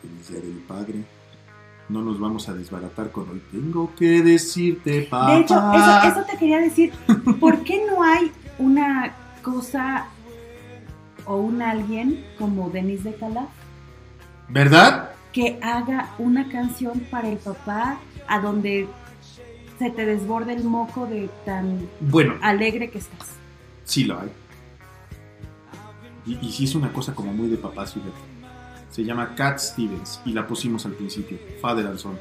[0.00, 0.94] Feliz día del padre.
[1.90, 3.42] No nos vamos a desbaratar con hoy.
[3.50, 5.34] Tengo que decirte, papá.
[5.34, 6.92] De hecho, eso, eso te quería decir.
[7.40, 10.06] ¿Por qué no hay una cosa
[11.26, 13.48] o un alguien como Denise de Calaf
[14.48, 15.10] ¿Verdad?
[15.32, 17.98] que haga una canción para el papá
[18.28, 18.88] a donde
[19.78, 23.41] se te desborde el moco de tan Bueno, alegre que estás?
[23.84, 24.28] Sí lo hay.
[26.26, 28.12] Y, y sí es una cosa como muy de papás, fíjate.
[28.90, 32.16] Se llama Cat Stevens y la pusimos al principio, Father and Son.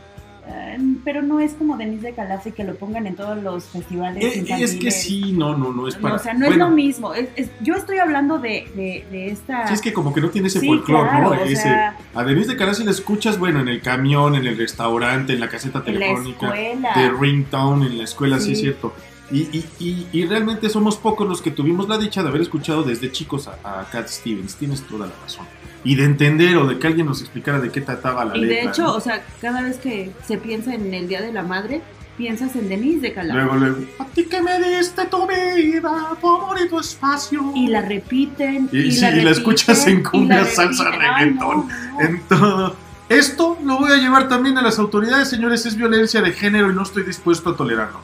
[0.47, 3.65] Eh, pero no es como Denise de Calaf y que lo pongan en todos los
[3.65, 4.23] festivales.
[4.23, 6.15] Eh, es que sí, no, no, no es No, para.
[6.15, 7.13] o sea, no es bueno, lo mismo.
[7.13, 9.67] Es- es- yo estoy hablando de, de, de esta.
[9.67, 11.43] Sí, es que como que no tiene ese Sí, folclore, claro, ¿no?
[11.43, 15.33] Ese, sea- a Denise de si la escuchas, bueno, en el camión, en el restaurante,
[15.33, 16.47] en la caseta en la telefónica.
[16.47, 16.93] escuela.
[16.95, 18.51] de ringtone en la escuela, sí, Sí.
[18.53, 18.93] es cierto.
[19.31, 22.83] Y, y, y, y realmente somos pocos los que tuvimos la dicha de haber escuchado
[22.83, 25.45] desde chicos a, a Cat Stevens, tienes toda la razón.
[25.83, 28.55] Y de entender o de que alguien nos explicara de qué trataba la Y letra.
[28.63, 28.93] de hecho, ¿no?
[28.93, 31.81] o sea, cada vez que se piensa en el Día de la Madre,
[32.17, 33.35] piensas en Denise de Calaf.
[33.35, 37.51] Luego, luego, a ti que me diste tu vida, tu amor y tu espacio.
[37.55, 38.69] Y la repiten.
[38.71, 41.09] Y- Y, sí, la, y la repiten, escuchas en y cumbia, salsa, repiten.
[41.17, 41.67] Reggaetón.
[41.67, 41.99] no, no.
[42.01, 42.75] En todo.
[43.09, 45.65] Esto lo voy a llevar también a las autoridades, señores.
[45.65, 47.99] Es violencia de género y no estoy dispuesto a tolerarlo.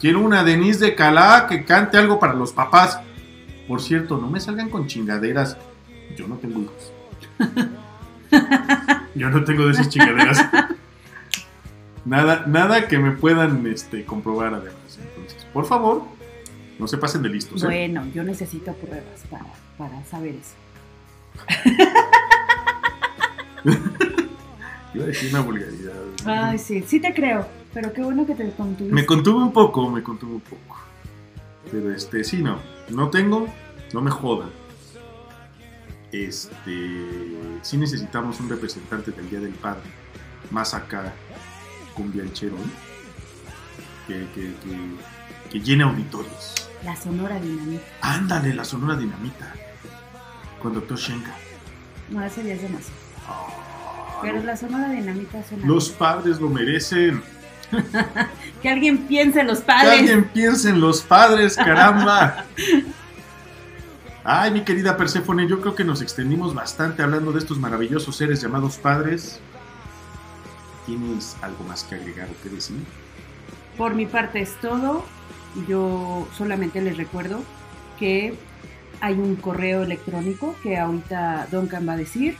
[0.00, 3.00] Quiero una Denise de Calá que cante algo para los papás.
[3.66, 5.56] Por cierto, no me salgan con chingaderas.
[6.16, 6.92] Yo no tengo hijos.
[9.14, 10.46] Yo no tengo de esas chingaderas.
[12.04, 14.98] Nada, nada que me puedan este, comprobar además.
[15.00, 16.04] Entonces, por favor,
[16.78, 17.62] no se pasen de listos.
[17.62, 17.66] ¿eh?
[17.66, 19.46] Bueno, yo necesito pruebas para,
[19.76, 20.54] para saber eso.
[24.94, 25.92] Iba a decir una vulgaridad.
[26.24, 27.46] Ay, sí, sí te creo.
[27.74, 28.94] Pero qué bueno que te contuviste.
[28.94, 30.76] Me contuve un poco, me contuve un poco.
[31.70, 32.58] Pero este, sí, no.
[32.88, 33.46] No tengo,
[33.92, 34.50] no me jodan.
[36.10, 37.06] Este,
[37.62, 39.82] sí necesitamos un representante del Día del Padre.
[40.50, 41.12] Más acá,
[41.94, 42.88] cumbianchero, ¿no?
[44.06, 46.54] Que, que, que, que llene auditorios.
[46.84, 47.84] La Sonora Dinamita.
[48.00, 49.52] Ándale, la Sonora Dinamita.
[50.62, 50.96] Con Dr.
[50.96, 51.34] Shenka.
[52.10, 52.96] No, ese día es demasiado.
[53.28, 55.66] Ah, Pero la Sonora Dinamita suena.
[55.66, 57.22] Los padres lo merecen.
[58.62, 60.00] Que alguien piense en los Que padres.
[60.00, 62.44] alguien piense en los padres, caramba.
[64.24, 68.42] Ay, mi querida Perséfone, yo creo que nos extendimos bastante hablando de estos maravillosos seres
[68.42, 69.40] llamados padres.
[70.86, 72.76] ¿Tienes algo más que agregar o que decir?
[73.76, 75.04] Por mi parte es todo.
[75.66, 77.42] Yo solamente les recuerdo
[77.98, 78.34] que
[79.00, 82.36] hay un correo electrónico que ahorita Duncan va a decir.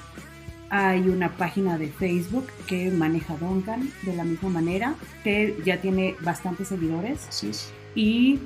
[0.71, 4.95] Hay una página de Facebook que maneja Duncan de la misma manera,
[5.25, 7.27] que ya tiene bastantes seguidores.
[7.29, 7.73] Así es.
[7.95, 8.41] Y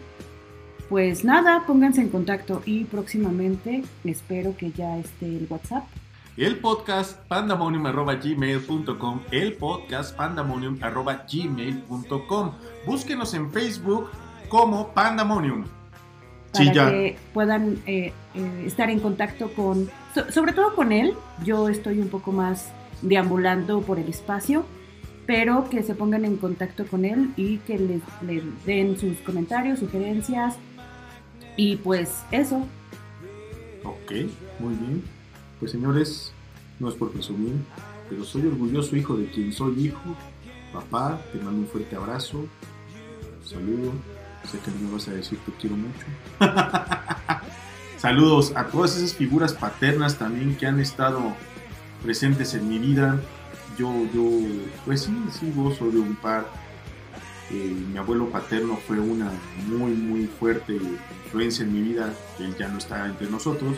[0.89, 5.85] pues nada, pónganse en contacto y próximamente espero que ya esté el WhatsApp.
[6.37, 12.53] El podcast pandamonium.gmail.com El podcast pandamonium.gmail.com
[12.87, 14.11] Búsquenos en Facebook
[14.49, 15.82] como Pandamonium.
[16.53, 21.15] Para Sí, que puedan eh, eh, estar en contacto con, so- sobre todo con él.
[21.45, 22.69] Yo estoy un poco más
[23.01, 24.65] deambulando por el espacio,
[25.27, 29.79] pero que se pongan en contacto con él y que les, le den sus comentarios,
[29.81, 30.57] sugerencias.
[31.57, 32.67] Y pues eso,
[33.85, 34.13] Ok,
[34.61, 35.03] muy bien.
[35.59, 36.33] Pues señores,
[36.79, 37.55] no es por presumir,
[38.09, 40.01] pero soy orgulloso hijo de quien soy hijo.
[40.73, 42.45] Papá, te mando un fuerte abrazo.
[43.45, 43.93] Saludo.
[44.51, 46.07] Sé que no me vas a decir te quiero mucho.
[47.99, 51.35] Saludos a todas esas figuras paternas también que han estado
[52.03, 53.21] presentes en mi vida.
[53.79, 54.29] Yo, yo,
[54.85, 56.47] pues sí, sí gozo de un par
[57.51, 59.31] Eh, mi abuelo paterno fue una
[59.67, 60.73] muy, muy fuerte
[61.25, 62.13] influencia en mi vida.
[62.39, 63.77] Él ya no está entre nosotros.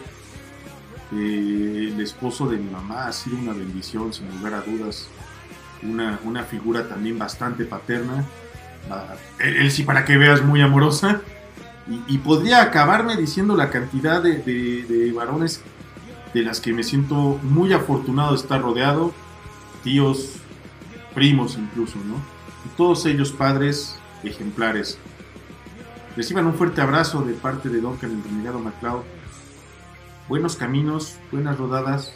[1.12, 5.08] Eh, el esposo de mi mamá ha sido una bendición, sin lugar a dudas.
[5.82, 8.24] Una, una figura también bastante paterna.
[8.90, 11.20] Ah, él, sí, para que veas, muy amorosa.
[12.08, 15.60] Y, podría acabarme diciendo la cantidad de, de- varones
[16.32, 19.12] de las que me siento muy afortunado de estar rodeado.
[19.82, 20.36] Tíos,
[21.14, 22.14] primos incluso, ¿no?
[22.64, 24.98] Y todos ellos padres ejemplares.
[26.16, 29.02] Reciban un fuerte abrazo de parte de Duncan el Renegado MacLeod.
[30.28, 32.14] Buenos caminos, buenas rodadas.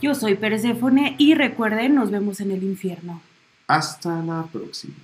[0.00, 3.20] Yo soy Perséfone y recuerden, nos vemos en el infierno.
[3.66, 4.94] Hasta la próxima.